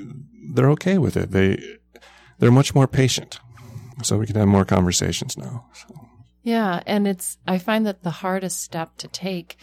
they're 0.52 0.70
okay 0.70 0.98
with 0.98 1.16
it. 1.16 1.30
They, 1.30 1.78
they're 2.38 2.50
much 2.50 2.74
more 2.74 2.86
patient. 2.86 3.40
So 4.02 4.18
we 4.18 4.26
can 4.26 4.36
have 4.36 4.48
more 4.48 4.64
conversations 4.64 5.36
now. 5.36 5.66
So. 5.72 5.91
Yeah. 6.42 6.82
And 6.86 7.06
it's, 7.06 7.38
I 7.46 7.58
find 7.58 7.86
that 7.86 8.02
the 8.02 8.10
hardest 8.10 8.60
step 8.62 8.96
to 8.98 9.08
take 9.08 9.56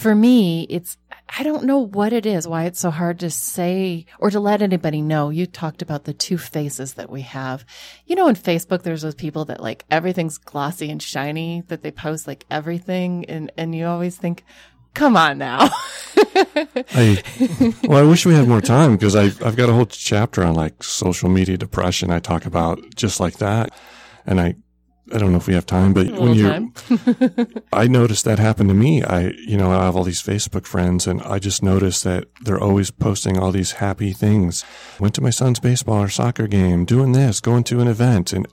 for 0.00 0.14
me, 0.14 0.66
it's, 0.70 0.96
I 1.28 1.42
don't 1.42 1.64
know 1.64 1.80
what 1.80 2.14
it 2.14 2.24
is, 2.24 2.48
why 2.48 2.64
it's 2.64 2.80
so 2.80 2.90
hard 2.90 3.18
to 3.18 3.28
say 3.28 4.06
or 4.18 4.30
to 4.30 4.40
let 4.40 4.62
anybody 4.62 5.02
know. 5.02 5.28
You 5.28 5.44
talked 5.44 5.82
about 5.82 6.04
the 6.04 6.14
two 6.14 6.38
faces 6.38 6.94
that 6.94 7.10
we 7.10 7.20
have. 7.20 7.66
You 8.06 8.16
know, 8.16 8.26
in 8.26 8.34
Facebook, 8.34 8.82
there's 8.82 9.02
those 9.02 9.14
people 9.14 9.44
that 9.44 9.62
like 9.62 9.84
everything's 9.90 10.38
glossy 10.38 10.90
and 10.90 11.02
shiny, 11.02 11.64
that 11.68 11.82
they 11.82 11.90
post 11.90 12.26
like 12.26 12.46
everything. 12.50 13.26
And, 13.26 13.52
and 13.58 13.74
you 13.74 13.84
always 13.84 14.16
think, 14.16 14.42
come 14.94 15.18
on 15.18 15.36
now. 15.36 15.68
I, 16.16 17.22
well, 17.84 18.02
I 18.02 18.08
wish 18.08 18.24
we 18.24 18.32
had 18.32 18.48
more 18.48 18.62
time 18.62 18.92
because 18.96 19.14
I, 19.14 19.24
I've 19.24 19.56
got 19.56 19.68
a 19.68 19.74
whole 19.74 19.84
chapter 19.84 20.42
on 20.42 20.54
like 20.54 20.82
social 20.82 21.28
media 21.28 21.58
depression. 21.58 22.10
I 22.10 22.20
talk 22.20 22.46
about 22.46 22.94
just 22.94 23.20
like 23.20 23.36
that. 23.36 23.74
And 24.24 24.40
I, 24.40 24.54
I 25.12 25.18
don't 25.18 25.32
know 25.32 25.38
if 25.38 25.46
we 25.46 25.54
have 25.54 25.66
time, 25.66 25.92
but 25.92 26.10
when 26.10 26.34
you, 26.34 26.72
I 27.72 27.86
noticed 27.86 28.24
that 28.24 28.38
happened 28.38 28.68
to 28.68 28.74
me. 28.74 29.02
I, 29.02 29.28
you 29.46 29.56
know, 29.56 29.70
I 29.70 29.84
have 29.84 29.96
all 29.96 30.04
these 30.04 30.22
Facebook 30.22 30.66
friends 30.66 31.06
and 31.06 31.20
I 31.22 31.38
just 31.38 31.62
noticed 31.62 32.04
that 32.04 32.26
they're 32.42 32.60
always 32.60 32.90
posting 32.90 33.38
all 33.38 33.52
these 33.52 33.72
happy 33.72 34.12
things. 34.12 34.64
Went 34.98 35.14
to 35.16 35.20
my 35.20 35.30
son's 35.30 35.58
baseball 35.60 36.02
or 36.02 36.08
soccer 36.08 36.46
game, 36.46 36.84
doing 36.84 37.12
this, 37.12 37.40
going 37.40 37.64
to 37.64 37.80
an 37.80 37.88
event. 37.88 38.32
And 38.32 38.46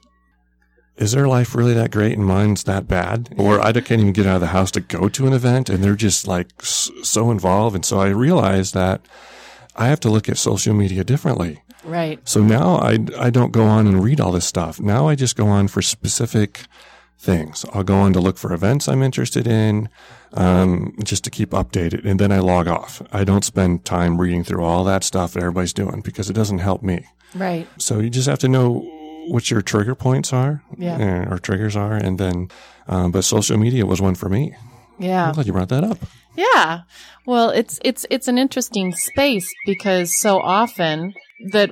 is 0.96 1.12
their 1.12 1.28
life 1.28 1.54
really 1.54 1.74
that 1.74 1.92
great 1.92 2.18
and 2.18 2.26
mine's 2.26 2.64
that 2.64 2.88
bad? 2.88 3.34
Or 3.38 3.62
I 3.62 3.72
can't 3.72 4.02
even 4.02 4.14
get 4.14 4.26
out 4.26 4.36
of 4.36 4.42
the 4.42 4.48
house 4.48 4.72
to 4.72 4.80
go 4.80 5.10
to 5.10 5.28
an 5.28 5.34
event 5.34 5.70
and 5.70 5.84
they're 5.84 5.96
just 5.96 6.28
like 6.28 6.50
so 6.62 7.30
involved. 7.30 7.76
And 7.76 7.86
so 7.86 8.00
I 8.00 8.08
realized 8.08 8.74
that 8.74 9.02
I 9.76 9.88
have 9.88 10.00
to 10.02 10.10
look 10.10 10.28
at 10.28 10.38
social 10.38 10.74
media 10.74 11.04
differently. 11.04 11.62
Right. 11.88 12.20
So 12.28 12.42
now 12.44 12.76
I, 12.76 13.00
I 13.18 13.30
don't 13.30 13.52
go 13.52 13.64
on 13.64 13.88
and 13.88 14.04
read 14.04 14.20
all 14.20 14.32
this 14.32 14.46
stuff. 14.46 14.80
Now 14.80 15.08
I 15.08 15.16
just 15.16 15.36
go 15.36 15.48
on 15.48 15.68
for 15.70 15.82
specific 15.82 16.66
things. 17.18 17.66
I'll 17.74 17.84
go 17.84 17.96
on 17.96 18.14
to 18.14 18.20
look 18.20 18.38
for 18.38 18.54
events 18.54 18.88
I'm 18.88 19.02
interested 19.02 19.48
in, 19.48 19.90
um, 20.34 20.96
just 21.04 21.24
to 21.24 21.30
keep 21.30 21.52
updated. 21.52 22.06
And 22.06 22.20
then 22.20 22.32
I 22.32 22.40
log 22.40 22.68
off. 22.68 23.02
I 23.12 23.24
don't 23.24 23.44
spend 23.44 23.86
time 23.86 24.20
reading 24.20 24.44
through 24.44 24.64
all 24.64 24.84
that 24.84 25.04
stuff 25.04 25.34
that 25.34 25.40
everybody's 25.40 25.74
doing 25.74 26.02
because 26.02 26.30
it 26.30 26.34
doesn't 26.34 26.60
help 26.60 26.84
me. 26.84 27.06
Right. 27.34 27.68
So 27.78 28.00
you 28.00 28.10
just 28.10 28.28
have 28.28 28.40
to 28.40 28.48
know 28.48 28.80
what 29.30 29.50
your 29.50 29.62
trigger 29.62 29.96
points 29.96 30.32
are 30.32 30.64
yeah. 30.78 30.98
Eh, 30.98 31.26
or 31.30 31.40
triggers 31.40 31.76
are. 31.76 31.96
And 31.96 32.18
then, 32.18 32.50
um, 32.88 33.12
but 33.12 33.24
social 33.24 33.58
media 33.58 33.86
was 33.86 34.02
one 34.02 34.16
for 34.16 34.30
me. 34.30 34.56
Yeah. 35.00 35.28
I'm 35.28 35.34
glad 35.34 35.48
you 35.48 35.54
brought 35.54 35.70
that 35.70 35.84
up. 35.84 36.00
Yeah. 36.36 36.82
Well, 37.26 37.50
it's, 37.50 37.80
it's, 37.84 38.06
it's 38.10 38.28
an 38.28 38.38
interesting 38.38 38.94
space 38.94 39.54
because 39.66 40.18
so 40.20 40.40
often 40.40 41.14
that 41.52 41.70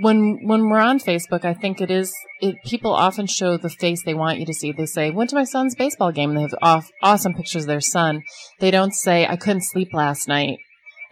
when, 0.00 0.46
when 0.46 0.68
we're 0.68 0.80
on 0.80 0.98
Facebook, 0.98 1.44
I 1.44 1.54
think 1.54 1.80
it 1.80 1.90
is, 1.90 2.14
it, 2.40 2.56
people 2.64 2.92
often 2.92 3.26
show 3.26 3.56
the 3.56 3.68
face 3.68 4.02
they 4.02 4.14
want 4.14 4.38
you 4.38 4.46
to 4.46 4.54
see. 4.54 4.72
They 4.72 4.86
say, 4.86 5.10
went 5.10 5.30
to 5.30 5.36
my 5.36 5.44
son's 5.44 5.74
baseball 5.74 6.12
game 6.12 6.30
and 6.30 6.38
they 6.38 6.42
have 6.42 6.54
off, 6.62 6.90
awesome 7.02 7.34
pictures 7.34 7.64
of 7.64 7.68
their 7.68 7.80
son. 7.80 8.22
They 8.60 8.70
don't 8.70 8.94
say, 8.94 9.26
I 9.26 9.36
couldn't 9.36 9.62
sleep 9.62 9.92
last 9.92 10.28
night. 10.28 10.58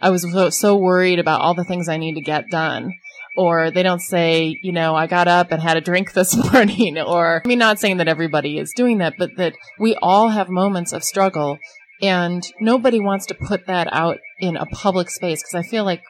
I 0.01 0.09
was 0.09 0.23
so, 0.23 0.49
so 0.49 0.77
worried 0.77 1.19
about 1.19 1.41
all 1.41 1.53
the 1.53 1.63
things 1.63 1.87
I 1.87 1.97
need 1.97 2.15
to 2.15 2.21
get 2.21 2.49
done 2.49 2.93
or 3.37 3.71
they 3.71 3.83
don't 3.83 4.01
say, 4.01 4.59
you 4.61 4.71
know, 4.71 4.95
I 4.95 5.07
got 5.07 5.27
up 5.27 5.51
and 5.51 5.61
had 5.61 5.77
a 5.77 5.81
drink 5.81 6.13
this 6.13 6.35
morning, 6.35 6.97
or 6.99 7.41
I 7.43 7.47
mean, 7.47 7.59
not 7.59 7.79
saying 7.79 7.97
that 7.97 8.07
everybody 8.07 8.57
is 8.57 8.73
doing 8.75 8.97
that, 8.99 9.15
but 9.17 9.31
that 9.37 9.53
we 9.79 9.95
all 10.01 10.29
have 10.29 10.49
moments 10.49 10.93
of 10.93 11.03
struggle 11.03 11.59
and 12.01 12.43
nobody 12.59 12.99
wants 12.99 13.27
to 13.27 13.35
put 13.35 13.67
that 13.67 13.87
out 13.91 14.17
in 14.39 14.57
a 14.57 14.65
public 14.65 15.09
space 15.09 15.43
because 15.43 15.65
I 15.65 15.69
feel 15.69 15.85
like 15.85 16.01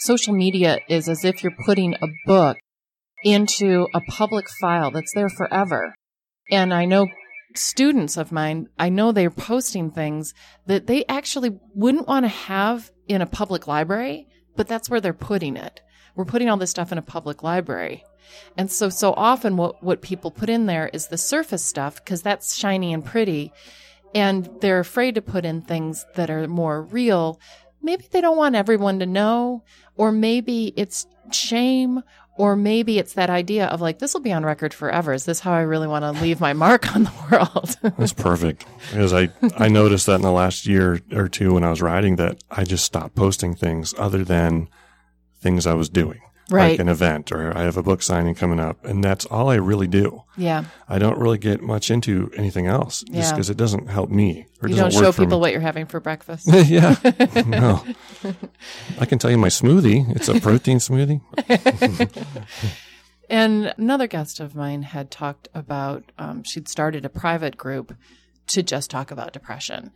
social 0.00 0.34
media 0.34 0.78
is 0.88 1.08
as 1.08 1.24
if 1.24 1.42
you're 1.42 1.56
putting 1.64 1.94
a 1.94 2.08
book 2.26 2.58
into 3.22 3.86
a 3.94 4.00
public 4.02 4.46
file 4.60 4.90
that's 4.90 5.12
there 5.14 5.28
forever. 5.28 5.94
And 6.50 6.72
I 6.72 6.84
know 6.84 7.08
students 7.54 8.16
of 8.16 8.32
mine, 8.32 8.68
I 8.78 8.88
know 8.88 9.12
they're 9.12 9.30
posting 9.30 9.90
things 9.90 10.34
that 10.66 10.86
they 10.86 11.04
actually 11.06 11.58
wouldn't 11.74 12.08
want 12.08 12.24
to 12.24 12.28
have 12.28 12.90
in 13.08 13.20
a 13.20 13.26
public 13.26 13.66
library, 13.66 14.26
but 14.56 14.68
that's 14.68 14.88
where 14.88 15.00
they're 15.00 15.12
putting 15.12 15.56
it 15.56 15.80
we're 16.14 16.24
putting 16.24 16.48
all 16.48 16.56
this 16.56 16.70
stuff 16.70 16.92
in 16.92 16.98
a 16.98 17.02
public 17.02 17.42
library. 17.42 18.04
And 18.56 18.70
so, 18.70 18.88
so 18.90 19.12
often 19.16 19.56
what, 19.56 19.82
what 19.82 20.02
people 20.02 20.30
put 20.30 20.50
in 20.50 20.66
there 20.66 20.90
is 20.92 21.08
the 21.08 21.18
surface 21.18 21.64
stuff 21.64 21.96
because 21.96 22.22
that's 22.22 22.56
shiny 22.56 22.92
and 22.92 23.04
pretty. 23.04 23.52
And 24.14 24.48
they're 24.60 24.80
afraid 24.80 25.14
to 25.14 25.22
put 25.22 25.44
in 25.44 25.62
things 25.62 26.04
that 26.16 26.30
are 26.30 26.46
more 26.48 26.82
real. 26.82 27.40
Maybe 27.82 28.06
they 28.10 28.20
don't 28.20 28.36
want 28.36 28.54
everyone 28.54 28.98
to 28.98 29.06
know, 29.06 29.64
or 29.96 30.12
maybe 30.12 30.72
it's 30.76 31.06
shame, 31.32 32.02
or 32.36 32.56
maybe 32.56 32.98
it's 32.98 33.14
that 33.14 33.30
idea 33.30 33.66
of 33.66 33.80
like, 33.80 33.98
this 33.98 34.14
will 34.14 34.20
be 34.20 34.32
on 34.32 34.44
record 34.44 34.72
forever. 34.72 35.12
Is 35.12 35.24
this 35.24 35.40
how 35.40 35.52
I 35.52 35.60
really 35.60 35.86
want 35.86 36.04
to 36.04 36.22
leave 36.22 36.40
my 36.40 36.52
mark 36.52 36.94
on 36.94 37.04
the 37.04 37.12
world? 37.30 37.76
That's 37.98 38.12
perfect. 38.12 38.64
Because 38.90 39.12
I, 39.12 39.28
I 39.56 39.68
noticed 39.68 40.06
that 40.06 40.16
in 40.16 40.22
the 40.22 40.32
last 40.32 40.66
year 40.66 41.00
or 41.12 41.28
two 41.28 41.54
when 41.54 41.64
I 41.64 41.70
was 41.70 41.82
writing 41.82 42.16
that 42.16 42.42
I 42.50 42.64
just 42.64 42.84
stopped 42.84 43.14
posting 43.14 43.54
things 43.54 43.94
other 43.98 44.24
than 44.24 44.68
things 45.40 45.66
I 45.66 45.74
was 45.74 45.88
doing. 45.88 46.20
Right. 46.50 46.70
Like 46.72 46.80
an 46.80 46.88
event 46.88 47.30
or 47.32 47.56
I 47.56 47.62
have 47.62 47.76
a 47.76 47.82
book 47.82 48.02
signing 48.02 48.34
coming 48.34 48.58
up. 48.60 48.84
And 48.84 49.02
that's 49.04 49.24
all 49.26 49.48
I 49.50 49.54
really 49.56 49.86
do. 49.86 50.24
Yeah. 50.36 50.64
I 50.88 50.98
don't 50.98 51.18
really 51.18 51.38
get 51.38 51.62
much 51.62 51.90
into 51.90 52.30
anything 52.36 52.66
else 52.66 53.04
just 53.12 53.32
because 53.34 53.48
Yeah. 53.48 53.52
it 53.52 53.56
doesn't 53.56 53.88
help 53.88 54.10
me. 54.10 54.46
Or 54.62 54.68
You 54.68 54.76
don't 54.76 54.92
show 54.92 55.12
people 55.12 55.38
me. 55.38 55.40
what 55.42 55.52
you're 55.52 55.60
having 55.60 55.86
for 55.86 56.00
breakfast. 56.00 56.46
yeah. 56.52 56.96
No. 57.46 57.84
I 58.98 59.06
can 59.06 59.18
tell 59.18 59.30
you 59.30 59.38
my 59.38 59.48
smoothie. 59.48 60.14
It's 60.16 60.28
a 60.28 60.40
protein 60.40 60.78
smoothie. 60.78 61.20
And 63.28 63.72
another 63.78 64.08
guest 64.08 64.40
of 64.40 64.56
mine 64.56 64.82
had 64.82 65.08
talked 65.10 65.48
about, 65.54 66.02
um, 66.18 66.42
she'd 66.42 66.66
started 66.68 67.04
a 67.04 67.08
private 67.08 67.56
group 67.56 67.94
to 68.48 68.60
just 68.60 68.90
talk 68.90 69.12
about 69.12 69.32
depression. 69.32 69.92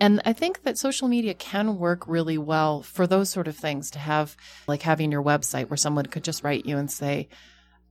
And 0.00 0.20
I 0.24 0.32
think 0.32 0.62
that 0.62 0.76
social 0.76 1.08
media 1.08 1.34
can 1.34 1.78
work 1.78 2.08
really 2.08 2.36
well 2.36 2.82
for 2.82 3.06
those 3.06 3.30
sort 3.30 3.46
of 3.46 3.56
things 3.56 3.90
to 3.92 3.98
have, 3.98 4.36
like 4.66 4.82
having 4.82 5.12
your 5.12 5.22
website 5.22 5.70
where 5.70 5.76
someone 5.76 6.06
could 6.06 6.24
just 6.24 6.42
write 6.42 6.66
you 6.66 6.76
and 6.76 6.90
say, 6.90 7.28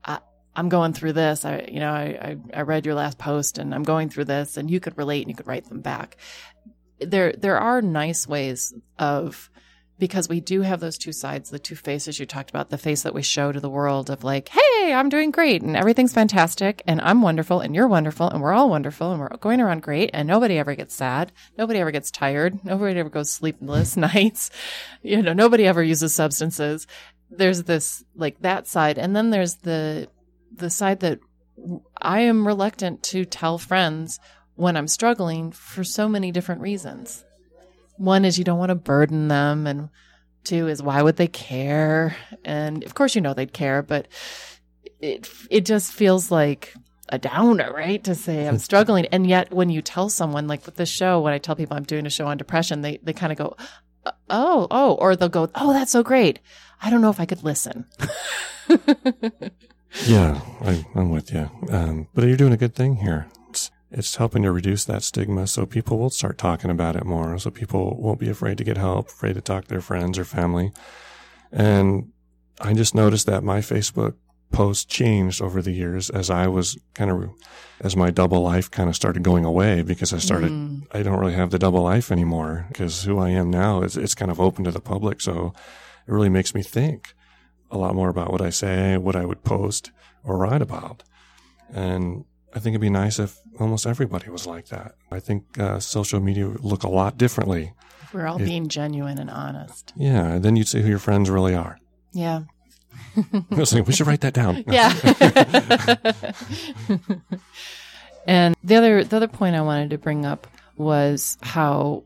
I, 0.04 0.20
I'm 0.56 0.70
going 0.70 0.94
through 0.94 1.14
this. 1.14 1.46
I, 1.46 1.66
you 1.72 1.80
know, 1.80 1.92
I, 1.92 2.38
I, 2.54 2.60
I 2.60 2.62
read 2.62 2.86
your 2.86 2.96
last 2.96 3.18
post 3.18 3.58
and 3.58 3.74
I'm 3.74 3.84
going 3.84 4.10
through 4.10 4.26
this 4.26 4.58
and 4.58 4.70
you 4.70 4.80
could 4.80 4.98
relate 4.98 5.22
and 5.22 5.30
you 5.30 5.36
could 5.36 5.48
write 5.48 5.70
them 5.70 5.82
back. 5.82 6.18
There, 7.00 7.34
there 7.34 7.58
are 7.58 7.82
nice 7.82 8.28
ways 8.28 8.74
of, 9.00 9.50
because 10.04 10.28
we 10.28 10.42
do 10.42 10.64
have 10.64 10.82
those 10.82 10.98
two 10.98 11.14
sides, 11.14 11.50
the 11.50 11.58
two 11.58 11.78
faces 11.78 12.20
you 12.20 12.26
talked 12.26 12.50
about, 12.50 12.70
the 12.70 12.78
face 12.78 13.04
that 13.04 13.14
we 13.14 13.22
show 13.22 13.54
to 13.54 13.62
the 13.62 13.70
world 13.70 14.10
of 14.10 14.26
like, 14.26 14.50
hey, 14.50 14.94
I'm 14.94 15.08
doing 15.08 15.32
great 15.32 15.62
and 15.62 15.78
everything's 15.78 16.12
fantastic 16.12 16.84
and 16.86 17.00
I'm 17.00 17.22
wonderful 17.22 17.62
and 17.62 17.74
you're 17.74 17.88
wonderful 17.88 18.30
and 18.30 18.42
we're 18.42 18.52
all 18.52 18.70
wonderful 18.70 19.14
and 19.14 19.22
we're 19.22 19.30
going 19.38 19.62
around 19.62 19.82
great 19.82 20.10
and 20.12 20.28
nobody 20.28 20.58
ever 20.58 20.76
gets 20.76 20.94
sad. 20.94 21.32
Nobody 21.58 21.80
ever 21.80 21.92
gets 21.92 22.12
tired. 22.12 22.66
Nobody 22.66 23.00
ever 23.00 23.08
goes 23.08 23.32
sleepless 23.32 23.96
nights. 24.18 24.52
You 25.04 25.22
know, 25.22 25.32
nobody 25.32 25.66
ever 25.66 25.82
uses 25.82 26.14
substances. 26.14 26.86
There's 27.32 27.64
this 27.64 28.04
like 28.14 28.42
that 28.42 28.68
side. 28.68 28.98
And 28.98 29.16
then 29.16 29.30
there's 29.30 29.56
the, 29.56 30.10
the 30.54 30.70
side 30.70 31.00
that 31.00 31.20
I 32.02 32.20
am 32.20 32.46
reluctant 32.46 33.04
to 33.04 33.24
tell 33.24 33.58
friends 33.58 34.20
when 34.56 34.76
I'm 34.76 34.90
struggling 34.90 35.54
for 35.54 35.86
so 35.86 36.10
many 36.10 36.34
different 36.34 36.60
reasons. 36.60 37.24
One 38.04 38.26
is 38.26 38.38
you 38.38 38.44
don't 38.44 38.60
want 38.60 38.70
to 38.70 38.76
burden 38.76 39.30
them, 39.30 39.66
and 39.66 39.90
two 40.44 40.68
is 40.68 40.84
why 40.84 41.02
would 41.02 41.16
they 41.16 41.28
care? 41.28 42.16
And 42.44 42.84
of 42.84 42.96
course, 42.96 43.16
you 43.16 43.22
know 43.22 43.34
they'd 43.34 43.54
care, 43.54 43.82
but 43.82 44.08
it 45.00 45.30
it 45.50 45.66
just 45.66 45.94
feels 45.94 46.30
like 46.32 46.74
a 47.10 47.18
downer, 47.18 47.72
right? 47.74 48.04
To 48.04 48.14
say 48.16 48.48
I'm 48.48 48.58
struggling, 48.70 49.06
and 49.08 49.26
yet 49.28 49.54
when 49.54 49.70
you 49.70 49.82
tell 49.82 50.10
someone, 50.10 50.48
like 50.48 50.66
with 50.66 50.76
the 50.76 50.86
show, 50.86 51.22
when 51.22 51.34
I 51.34 51.38
tell 51.38 51.56
people 51.56 51.78
I'm 51.78 51.84
doing 51.84 52.06
a 52.06 52.10
show 52.10 52.28
on 52.28 52.38
depression, 52.38 52.82
they 52.82 53.00
they 53.04 53.14
kind 53.14 53.32
of 53.32 53.38
go, 53.38 53.56
"Oh, 54.30 54.68
oh," 54.70 54.96
or 54.96 55.16
they'll 55.16 55.30
go, 55.30 55.50
"Oh, 55.56 55.72
that's 55.72 55.92
so 55.92 56.04
great." 56.04 56.40
I 56.82 56.90
don't 56.90 57.02
know 57.02 57.10
if 57.10 57.20
I 57.22 57.26
could 57.26 57.44
listen. 57.44 57.86
Yeah, 60.08 60.42
I, 60.62 60.84
I'm 60.96 61.12
with 61.12 61.32
you. 61.32 61.50
Um, 61.70 62.08
but 62.14 62.26
you're 62.26 62.38
doing 62.38 62.54
a 62.54 62.58
good 62.58 62.76
thing 62.76 62.96
here. 62.96 63.28
It's, 63.94 64.16
helping 64.16 64.44
to 64.44 64.52
reduce 64.52 64.86
that 64.86 65.04
stigma 65.04 65.48
so 65.48 65.66
people 65.66 65.98
will 66.00 66.10
start 66.10 66.38
talking 66.38 66.70
about 66.72 66.96
it 66.96 67.06
more. 67.06 67.38
So 67.40 67.52
people 67.52 67.96
won't 68.00 68.20
be 68.20 68.30
afraid 68.30 68.58
to 68.58 68.64
get 68.64 68.78
help, 68.78 69.08
afraid 69.08 69.34
to 69.36 69.42
talk 69.42 69.64
to 69.64 69.70
their 69.70 69.82
friends 69.82 70.18
or 70.18 70.26
family. 70.26 70.72
And 71.52 72.12
I 72.60 72.74
just 72.74 72.96
noticed 72.96 73.26
that 73.28 73.44
my 73.44 73.60
Facebook 73.60 74.16
posts 74.52 74.86
changed 74.86 75.42
over 75.42 75.62
the 75.62 75.72
years 75.72 76.10
as 76.10 76.30
I 76.30 76.48
was 76.48 76.78
kind 76.94 77.12
of, 77.12 77.30
as 77.82 77.96
my 77.96 78.12
double 78.12 78.42
life 78.42 78.70
kind 78.70 78.90
of 78.90 78.96
started 78.96 79.24
going 79.24 79.46
away 79.46 79.82
because 79.82 80.14
I 80.14 80.20
started, 80.20 80.52
mm. 80.52 80.84
I 80.92 81.04
don't 81.04 81.20
really 81.20 81.34
have 81.34 81.50
the 81.50 81.60
double 81.60 81.82
life 81.82 82.12
anymore 82.12 82.66
because 82.70 83.04
who 83.04 83.20
I 83.20 83.30
am 83.30 83.50
now 83.50 83.82
is, 83.82 83.98
it's 83.98 84.16
kind 84.16 84.32
of 84.32 84.40
open 84.40 84.64
to 84.66 84.72
the 84.72 84.80
public. 84.80 85.22
So 85.22 85.54
it 86.08 86.12
really 86.12 86.30
makes 86.30 86.54
me 86.54 86.62
think 86.62 87.14
a 87.72 87.78
lot 87.78 87.96
more 87.96 88.10
about 88.10 88.32
what 88.32 88.42
I 88.42 88.52
say, 88.52 88.98
what 88.98 89.16
I 89.16 89.26
would 89.26 89.44
post 89.44 89.92
or 90.24 90.38
write 90.38 90.62
about. 90.62 91.04
And 91.74 92.26
I 92.56 92.60
think 92.60 92.74
it'd 92.74 92.82
be 92.82 92.90
nice 92.90 93.20
if 93.20 93.40
almost 93.60 93.88
everybody 93.88 94.30
was 94.30 94.46
like 94.46 94.68
that. 94.68 94.96
I 95.12 95.20
think 95.20 95.60
uh, 95.60 95.80
social 95.80 96.20
media 96.20 96.48
would 96.48 96.64
look 96.64 96.84
a 96.84 96.90
lot 96.90 97.18
differently. 97.18 97.74
We're 98.14 98.28
all 98.28 98.38
being 98.38 98.68
genuine 98.68 99.18
and 99.18 99.30
honest. 99.30 99.92
Yeah, 99.96 100.38
then 100.38 100.56
you'd 100.56 100.68
see 100.68 100.82
who 100.82 100.88
your 100.88 101.00
friends 101.00 101.32
really 101.32 101.56
are. 101.56 101.80
Yeah. 102.12 102.44
I 103.18 103.56
was 103.56 103.74
like, 103.74 103.88
we 103.88 103.94
should 103.94 104.06
write 104.06 104.22
that 104.22 104.34
down. 104.34 104.64
Yeah. 104.72 104.94
and 108.28 108.56
the 108.64 108.76
other 108.76 109.04
the 109.04 109.18
other 109.18 109.28
point 109.28 109.56
I 109.56 109.62
wanted 109.62 109.90
to 109.90 109.98
bring 109.98 110.26
up 110.26 110.48
was 110.78 111.38
how 111.42 112.04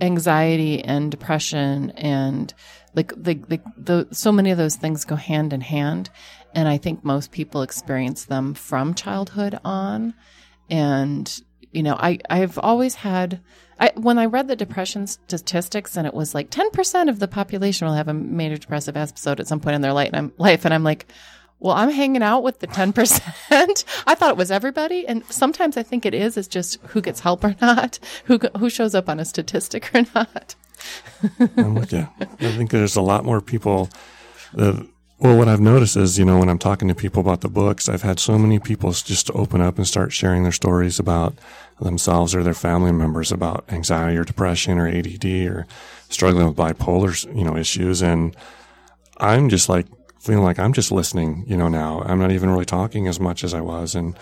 anxiety 0.00 0.82
and 0.82 1.10
depression 1.10 1.90
and 1.90 2.54
like 2.94 3.12
the, 3.16 3.34
the, 3.34 3.60
the 3.76 4.08
so 4.10 4.32
many 4.32 4.50
of 4.50 4.58
those 4.58 4.76
things 4.76 5.04
go 5.04 5.16
hand 5.16 5.52
in 5.52 5.60
hand 5.60 6.10
and 6.54 6.68
I 6.68 6.78
think 6.78 7.04
most 7.04 7.30
people 7.30 7.62
experience 7.62 8.24
them 8.24 8.54
from 8.54 8.94
childhood 8.94 9.58
on 9.64 10.14
and 10.68 11.42
you 11.72 11.82
know, 11.82 11.94
I, 11.94 12.18
I've 12.28 12.58
always 12.58 12.96
had, 12.96 13.40
I, 13.78 13.92
when 13.94 14.18
I 14.18 14.26
read 14.26 14.48
the 14.48 14.56
depression 14.56 15.06
statistics 15.06 15.96
and 15.96 16.06
it 16.06 16.14
was 16.14 16.34
like 16.34 16.50
10% 16.50 17.08
of 17.08 17.18
the 17.18 17.28
population 17.28 17.86
will 17.86 17.94
have 17.94 18.08
a 18.08 18.14
major 18.14 18.56
depressive 18.56 18.96
episode 18.96 19.40
at 19.40 19.46
some 19.46 19.60
point 19.60 19.76
in 19.76 19.80
their 19.80 19.92
life. 19.92 20.08
And 20.08 20.16
I'm, 20.16 20.24
um, 20.26 20.32
life, 20.38 20.64
and 20.64 20.74
I'm 20.74 20.84
like, 20.84 21.06
well, 21.60 21.76
I'm 21.76 21.90
hanging 21.90 22.22
out 22.22 22.42
with 22.42 22.58
the 22.58 22.66
10%. 22.66 23.84
I 24.06 24.14
thought 24.14 24.30
it 24.30 24.36
was 24.36 24.50
everybody. 24.50 25.06
And 25.06 25.24
sometimes 25.26 25.76
I 25.76 25.82
think 25.82 26.06
it 26.06 26.14
is. 26.14 26.36
It's 26.36 26.48
just 26.48 26.80
who 26.88 27.00
gets 27.00 27.20
help 27.20 27.44
or 27.44 27.54
not, 27.60 27.98
who, 28.24 28.38
who 28.58 28.70
shows 28.70 28.94
up 28.94 29.08
on 29.08 29.20
a 29.20 29.24
statistic 29.24 29.94
or 29.94 30.02
not. 30.14 30.56
I'm 31.56 31.74
with 31.74 31.92
you. 31.92 32.08
I 32.20 32.52
think 32.52 32.70
there's 32.70 32.96
a 32.96 33.02
lot 33.02 33.24
more 33.24 33.40
people 33.40 33.90
that, 34.54 34.86
well, 35.18 35.36
what 35.36 35.48
I've 35.48 35.60
noticed 35.60 35.96
is, 35.96 36.18
you 36.18 36.24
know, 36.24 36.38
when 36.38 36.48
I'm 36.48 36.58
talking 36.58 36.88
to 36.88 36.94
people 36.94 37.20
about 37.20 37.42
the 37.42 37.48
books, 37.48 37.88
I've 37.88 38.02
had 38.02 38.18
so 38.18 38.38
many 38.38 38.58
people 38.58 38.92
just 38.92 39.30
open 39.32 39.60
up 39.60 39.76
and 39.76 39.86
start 39.86 40.12
sharing 40.12 40.42
their 40.42 40.52
stories 40.52 40.98
about 40.98 41.34
themselves 41.80 42.34
or 42.34 42.42
their 42.42 42.54
family 42.54 42.92
members 42.92 43.32
about 43.32 43.64
anxiety 43.68 44.16
or 44.16 44.24
depression 44.24 44.78
or 44.78 44.88
ADD 44.88 45.24
or 45.46 45.66
struggling 46.08 46.46
with 46.46 46.56
bipolar, 46.56 47.36
you 47.36 47.44
know, 47.44 47.56
issues. 47.56 48.02
And 48.02 48.34
I'm 49.18 49.48
just 49.48 49.68
like, 49.68 49.86
feeling 50.20 50.44
like 50.44 50.58
I'm 50.58 50.72
just 50.72 50.92
listening, 50.92 51.44
you 51.46 51.56
know, 51.56 51.68
now. 51.68 52.02
I'm 52.02 52.18
not 52.18 52.30
even 52.30 52.50
really 52.50 52.66
talking 52.66 53.08
as 53.08 53.18
much 53.18 53.42
as 53.42 53.54
I 53.54 53.62
was. 53.62 53.94
And 53.94 54.14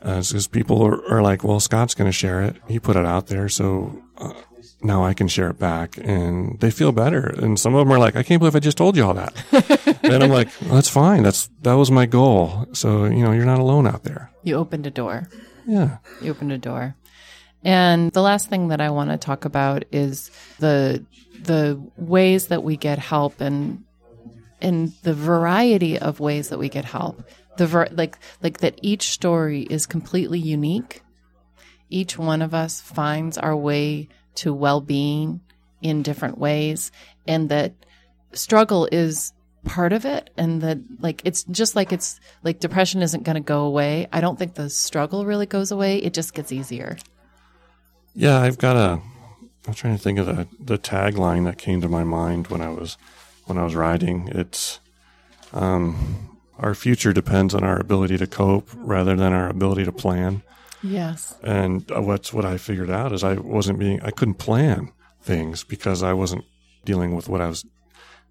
because 0.00 0.46
uh, 0.46 0.50
people 0.50 0.82
are, 0.82 1.04
are, 1.12 1.22
like, 1.22 1.44
well, 1.44 1.60
Scott's 1.60 1.94
going 1.94 2.08
to 2.08 2.12
share 2.12 2.42
it. 2.42 2.56
He 2.68 2.78
put 2.78 2.96
it 2.96 3.04
out 3.04 3.26
there. 3.26 3.48
So 3.48 4.02
uh, 4.18 4.32
now 4.82 5.04
I 5.04 5.14
can 5.14 5.28
share 5.28 5.48
it 5.50 5.58
back. 5.58 5.96
And 5.98 6.58
they 6.60 6.70
feel 6.70 6.92
better. 6.92 7.26
And 7.26 7.58
some 7.58 7.74
of 7.74 7.86
them 7.86 7.94
are 7.94 7.98
like, 7.98 8.16
I 8.16 8.22
can't 8.22 8.40
believe 8.40 8.56
I 8.56 8.60
just 8.60 8.78
told 8.78 8.96
you 8.96 9.04
all 9.04 9.14
that. 9.14 9.34
and 10.02 10.22
I'm 10.22 10.30
like, 10.30 10.48
well, 10.62 10.74
that's 10.74 10.88
fine. 10.88 11.22
That's, 11.22 11.48
that 11.62 11.74
was 11.74 11.90
my 11.90 12.06
goal. 12.06 12.66
So, 12.72 13.04
you 13.04 13.24
know, 13.24 13.32
you're 13.32 13.44
not 13.44 13.58
alone 13.58 13.86
out 13.86 14.04
there. 14.04 14.30
You 14.42 14.56
opened 14.56 14.86
a 14.86 14.90
door. 14.90 15.28
Yeah. 15.66 15.98
You 16.20 16.30
opened 16.30 16.52
a 16.52 16.58
door. 16.58 16.94
And 17.64 18.12
the 18.12 18.22
last 18.22 18.48
thing 18.48 18.68
that 18.68 18.80
I 18.80 18.90
want 18.90 19.10
to 19.10 19.16
talk 19.16 19.44
about 19.44 19.84
is 19.90 20.30
the 20.60 21.04
the 21.42 21.80
ways 21.96 22.46
that 22.46 22.62
we 22.62 22.76
get 22.76 22.98
help 22.98 23.40
and 23.40 23.84
and 24.60 24.92
the 25.02 25.14
variety 25.14 25.98
of 25.98 26.20
ways 26.20 26.48
that 26.50 26.58
we 26.58 26.68
get 26.68 26.84
help. 26.84 27.22
The 27.56 27.66
ver- 27.66 27.88
like 27.90 28.18
like 28.40 28.58
that 28.58 28.78
each 28.82 29.10
story 29.10 29.62
is 29.62 29.86
completely 29.86 30.38
unique. 30.38 31.02
Each 31.90 32.16
one 32.16 32.40
of 32.40 32.54
us 32.54 32.80
finds 32.80 33.36
our 33.36 33.56
way 33.56 34.08
to 34.36 34.52
well-being 34.54 35.40
in 35.82 36.02
different 36.02 36.38
ways 36.38 36.90
and 37.26 37.48
that 37.48 37.72
struggle 38.32 38.88
is 38.90 39.32
part 39.64 39.92
of 39.92 40.04
it 40.04 40.30
and 40.36 40.62
that 40.62 40.78
like 41.00 41.20
it's 41.24 41.44
just 41.44 41.74
like 41.76 41.92
it's 41.92 42.20
like 42.44 42.60
depression 42.60 43.02
isn't 43.02 43.24
going 43.24 43.34
to 43.34 43.40
go 43.40 43.64
away. 43.64 44.06
I 44.12 44.20
don't 44.20 44.38
think 44.38 44.54
the 44.54 44.70
struggle 44.70 45.26
really 45.26 45.46
goes 45.46 45.72
away. 45.72 45.98
It 45.98 46.14
just 46.14 46.34
gets 46.34 46.52
easier. 46.52 46.96
Yeah, 48.14 48.40
I've 48.40 48.58
got 48.58 48.76
a 48.76 49.00
I'm 49.66 49.74
trying 49.74 49.96
to 49.96 50.02
think 50.02 50.18
of 50.18 50.26
the 50.26 50.48
the 50.58 50.78
tagline 50.78 51.44
that 51.44 51.58
came 51.58 51.80
to 51.80 51.88
my 51.88 52.04
mind 52.04 52.46
when 52.46 52.62
I 52.62 52.68
was 52.68 52.96
when 53.46 53.58
I 53.58 53.64
was 53.64 53.74
writing. 53.74 54.28
It's 54.32 54.80
um, 55.52 56.38
our 56.58 56.74
future 56.74 57.12
depends 57.12 57.54
on 57.54 57.64
our 57.64 57.78
ability 57.78 58.16
to 58.18 58.26
cope 58.26 58.68
rather 58.74 59.16
than 59.16 59.32
our 59.32 59.48
ability 59.48 59.84
to 59.84 59.92
plan. 59.92 60.42
Yes. 60.86 61.36
And 61.42 61.90
uh, 61.90 62.02
what's 62.02 62.32
what 62.32 62.44
I 62.44 62.58
figured 62.58 62.90
out 62.90 63.12
is 63.12 63.24
I 63.24 63.34
wasn't 63.34 63.78
being 63.78 64.00
I 64.02 64.10
couldn't 64.10 64.34
plan 64.34 64.92
things 65.22 65.64
because 65.64 66.02
I 66.02 66.12
wasn't 66.12 66.44
dealing 66.84 67.14
with 67.14 67.28
what 67.28 67.40
I 67.40 67.48
was 67.48 67.64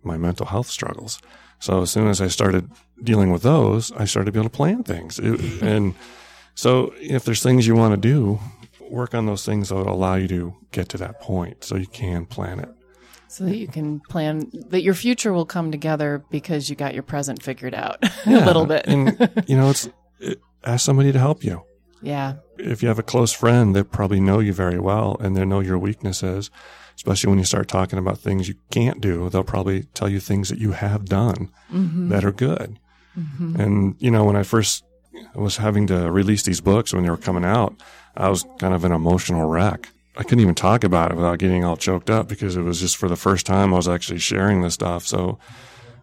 my 0.04 0.18
mental 0.18 0.46
health 0.46 0.68
struggles. 0.68 1.20
So 1.60 1.82
as 1.82 1.92
soon 1.92 2.08
as 2.08 2.22
I 2.22 2.28
started 2.28 2.70
dealing 3.04 3.32
with 3.32 3.42
those, 3.42 3.92
I 3.94 4.06
started 4.06 4.28
to 4.28 4.32
be 4.32 4.40
able 4.40 4.50
to 4.50 4.56
plan 4.56 4.84
things. 4.84 5.20
It, 5.20 5.62
and 5.62 5.96
so 6.54 6.94
if 7.00 7.26
there's 7.26 7.42
things 7.42 7.66
you 7.66 7.76
want 7.76 7.94
to 7.94 7.98
do, 7.98 8.40
work 8.90 9.16
on 9.16 9.26
those 9.26 9.46
things 9.46 9.70
that 9.70 9.76
will 9.76 9.90
allow 9.90 10.16
you 10.16 10.28
to 10.28 10.56
get 10.72 10.90
to 10.90 10.98
that 10.98 11.22
point 11.22 11.64
so 11.64 11.76
you 11.76 11.88
can 11.88 12.26
plan 12.26 12.60
it 12.60 12.70
so 13.36 13.44
that 13.44 13.58
you 13.58 13.68
can 13.68 14.00
plan 14.00 14.50
that 14.70 14.82
your 14.82 14.94
future 14.94 15.34
will 15.34 15.46
come 15.46 15.70
together 15.70 16.24
because 16.30 16.70
you 16.70 16.76
got 16.78 16.94
your 16.94 17.04
present 17.04 17.44
figured 17.44 17.76
out 17.76 17.98
yeah, 18.26 18.46
a 18.46 18.46
little 18.46 18.66
bit. 18.66 18.86
and 18.88 19.44
you 19.46 19.58
know, 19.58 19.70
it's 19.70 19.90
it, 20.22 20.40
ask 20.64 20.86
somebody 20.86 21.12
to 21.12 21.20
help 21.20 21.44
you. 21.44 21.62
Yeah. 22.06 22.36
If 22.58 22.82
you 22.82 22.88
have 22.88 23.00
a 23.00 23.04
close 23.04 23.34
friend, 23.34 23.76
they 23.76 23.84
probably 23.84 24.20
know 24.20 24.40
you 24.40 24.54
very 24.54 24.80
well 24.80 25.18
and 25.20 25.36
they 25.36 25.44
know 25.44 25.60
your 25.60 25.78
weaknesses. 25.78 26.52
Especially 26.96 27.30
when 27.30 27.40
you 27.40 27.46
start 27.46 27.68
talking 27.68 28.00
about 28.00 28.20
things 28.20 28.48
you 28.48 28.56
can't 28.72 29.02
do, 29.02 29.30
they'll 29.30 29.44
probably 29.44 29.84
tell 29.94 30.08
you 30.08 30.22
things 30.22 30.48
that 30.48 30.60
you 30.60 30.72
have 30.72 31.06
done 31.06 31.52
mm-hmm. 31.70 32.08
that 32.08 32.24
are 32.24 32.32
good. 32.32 32.80
Mm-hmm. 33.20 33.60
And 33.60 33.96
you 34.00 34.10
know, 34.10 34.24
when 34.24 34.38
I 34.38 34.44
first 34.44 34.86
was 35.34 35.58
having 35.58 35.88
to 35.88 36.10
release 36.10 36.44
these 36.44 36.62
books 36.62 36.94
when 36.94 37.04
they 37.04 37.10
were 37.10 37.18
coming 37.18 37.44
out, 37.44 37.76
I 38.16 38.30
was 38.30 38.46
kind 38.60 38.74
of 38.74 38.86
an 38.86 38.94
emotional 38.94 39.50
wreck. 39.50 39.90
I 40.16 40.24
couldn't 40.24 40.40
even 40.40 40.56
talk 40.56 40.86
about 40.86 41.12
it 41.12 41.16
without 41.16 41.40
getting 41.40 41.66
all 41.66 41.76
choked 41.76 42.10
up 42.10 42.30
because 42.30 42.56
it 42.56 42.62
was 42.62 42.80
just 42.80 42.96
for 42.96 43.10
the 43.10 43.18
first 43.18 43.46
time 43.46 43.74
I 43.74 43.78
was 43.78 43.90
actually 43.90 44.20
sharing 44.20 44.62
this 44.62 44.76
stuff. 44.76 45.06
So 45.06 45.38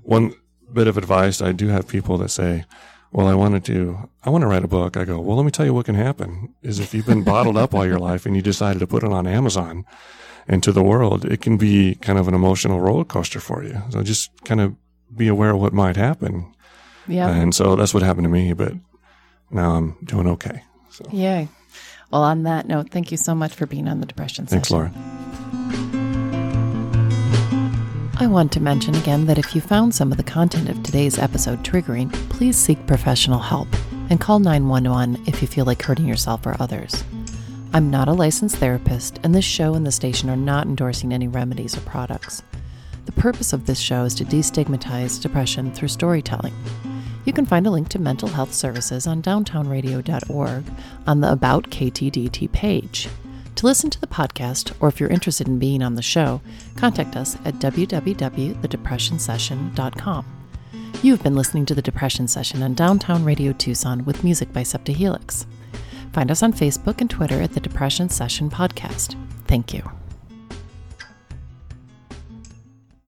one 0.03 0.35
bit 0.73 0.89
of 0.89 0.99
advice 0.99 1.41
I 1.41 1.53
do 1.53 1.69
have 1.69 1.89
people 1.89 2.19
that 2.19 2.29
say, 2.29 2.65
well, 3.13 3.29
I 3.29 3.35
wanted 3.35 3.65
to, 3.67 4.09
I 4.25 4.31
want 4.31 4.43
to 4.43 4.49
write 4.49 4.65
a 4.65 4.69
book. 4.69 4.97
I 4.97 5.05
go, 5.05 5.21
well, 5.21 5.37
let 5.37 5.45
me 5.45 5.51
tell 5.51 5.67
you 5.67 5.75
what 5.75 5.87
can 5.87 5.95
happen 5.95 6.55
is 6.63 6.81
if 6.81 6.95
you've 6.95 7.07
been 7.07 7.23
bottled 7.25 7.59
up 7.59 7.75
all 7.75 7.87
your 7.87 7.99
life 7.99 8.25
and 8.25 8.35
you 8.35 8.43
decided 8.43 8.79
to 8.81 8.87
put 8.87 9.05
it 9.05 9.13
on 9.13 9.27
Amazon 9.27 9.85
and 10.49 10.63
to 10.63 10.73
the 10.73 10.83
world, 10.83 11.25
it 11.27 11.41
can 11.43 11.57
be 11.59 11.95
kind 11.97 12.19
of 12.19 12.27
an 12.27 12.35
emotional 12.35 12.81
roller 12.81 13.05
coaster 13.05 13.39
for 13.39 13.63
you. 13.63 13.81
So 13.91 14.03
just 14.03 14.31
kind 14.45 14.61
of 14.61 14.75
be 15.15 15.29
aware 15.29 15.51
of 15.51 15.61
what 15.61 15.75
might 15.75 15.97
happen. 15.97 16.53
Yeah. 17.07 17.29
And 17.29 17.55
so 17.55 17.77
that's 17.77 17.93
what 17.93 18.03
happened 18.03 18.25
to 18.25 18.31
me, 18.31 18.55
but 18.55 18.73
now 19.51 19.73
I'm 19.73 19.97
doing 20.05 20.27
okay. 20.29 20.63
So. 20.91 21.05
Yay. 21.13 21.49
Well, 22.11 22.23
on 22.23 22.45
that 22.45 22.67
note, 22.67 22.91
thank 22.91 23.11
you 23.11 23.17
so 23.17 23.35
much 23.35 23.55
for 23.55 23.67
being 23.67 23.89
on 23.89 24.01
the 24.01 24.07
Depression 24.07 24.47
Thanks, 24.47 24.69
session. 24.69 24.93
Laura. 24.95 25.22
I 28.23 28.29
want 28.29 28.53
to 28.53 28.61
mention 28.61 28.95
again 28.95 29.27
that 29.27 29.39
if 29.39 29.53
you 29.53 29.61
found 29.61 29.93
some 29.93 30.13
of 30.13 30.17
the 30.17 30.23
content 30.23 30.69
of 30.69 30.81
today's 30.81 31.19
episode 31.19 31.65
triggering, 31.65 32.13
please 32.31 32.57
seek 32.57 32.87
professional 32.87 33.41
help 33.41 33.67
and 34.11 34.21
call 34.21 34.39
911 34.39 35.25
if 35.27 35.43
you 35.43 35.49
feel 35.49 35.65
like 35.65 35.83
hurting 35.83 36.07
yourself 36.07 36.47
or 36.47 36.55
others. 36.61 37.03
I'm 37.73 37.91
not 37.91 38.07
a 38.07 38.13
licensed 38.13 38.59
therapist, 38.59 39.19
and 39.25 39.35
this 39.35 39.45
show 39.45 39.75
and 39.75 39.85
the 39.85 39.91
station 39.91 40.31
are 40.31 40.37
not 40.37 40.69
endorsing 40.69 41.13
any 41.13 41.27
remedies 41.27 41.77
or 41.77 41.81
products. 41.81 42.45
The 43.07 43.13
purpose 43.13 43.53
of 43.53 43.67
this 43.67 43.81
show 43.81 44.05
is 44.05 44.15
to 44.15 44.25
destigmatize 44.25 45.21
depression 45.21 45.73
through 45.73 45.89
storytelling. 45.89 46.55
You 47.25 47.33
can 47.33 47.45
find 47.45 47.67
a 47.67 47.71
link 47.71 47.89
to 47.89 47.99
mental 47.99 48.29
health 48.29 48.55
services 48.55 49.09
on 49.09 49.21
downtownradio.org 49.21 50.65
on 51.09 51.21
the 51.21 51.33
About 51.33 51.71
KTDT 51.71 52.53
page. 52.53 53.09
To 53.63 53.67
listen 53.67 53.89
to 53.91 54.01
the 54.01 54.09
podcast, 54.09 54.75
or 54.81 54.89
if 54.89 54.99
you're 54.99 55.09
interested 55.09 55.47
in 55.47 55.61
being 55.61 55.85
on 55.85 55.95
the 55.95 56.03
show, 56.03 56.41
contact 56.75 57.15
us 57.15 57.37
at 57.45 57.61
www.thedepressionsession.com. 57.61 60.27
You've 61.01 61.23
been 61.23 61.37
listening 61.37 61.65
to 61.67 61.75
The 61.77 61.81
Depression 61.81 62.27
Session 62.27 62.65
on 62.65 62.75
Downtown 62.75 63.25
Radio 63.25 63.53
Tucson 63.53 64.05
with 64.05 64.25
music 64.25 64.53
by 64.53 64.65
Septa 64.65 64.91
Helix. 64.91 65.47
Find 66.13 66.33
us 66.33 66.43
on 66.43 66.53
Facebook 66.53 67.01
and 67.01 67.09
Twitter 67.09 67.41
at 67.41 67.53
The 67.53 67.61
Depression 67.61 68.09
Session 68.09 68.51
Podcast. 68.51 69.15
Thank 69.47 69.73
you. 69.73 69.89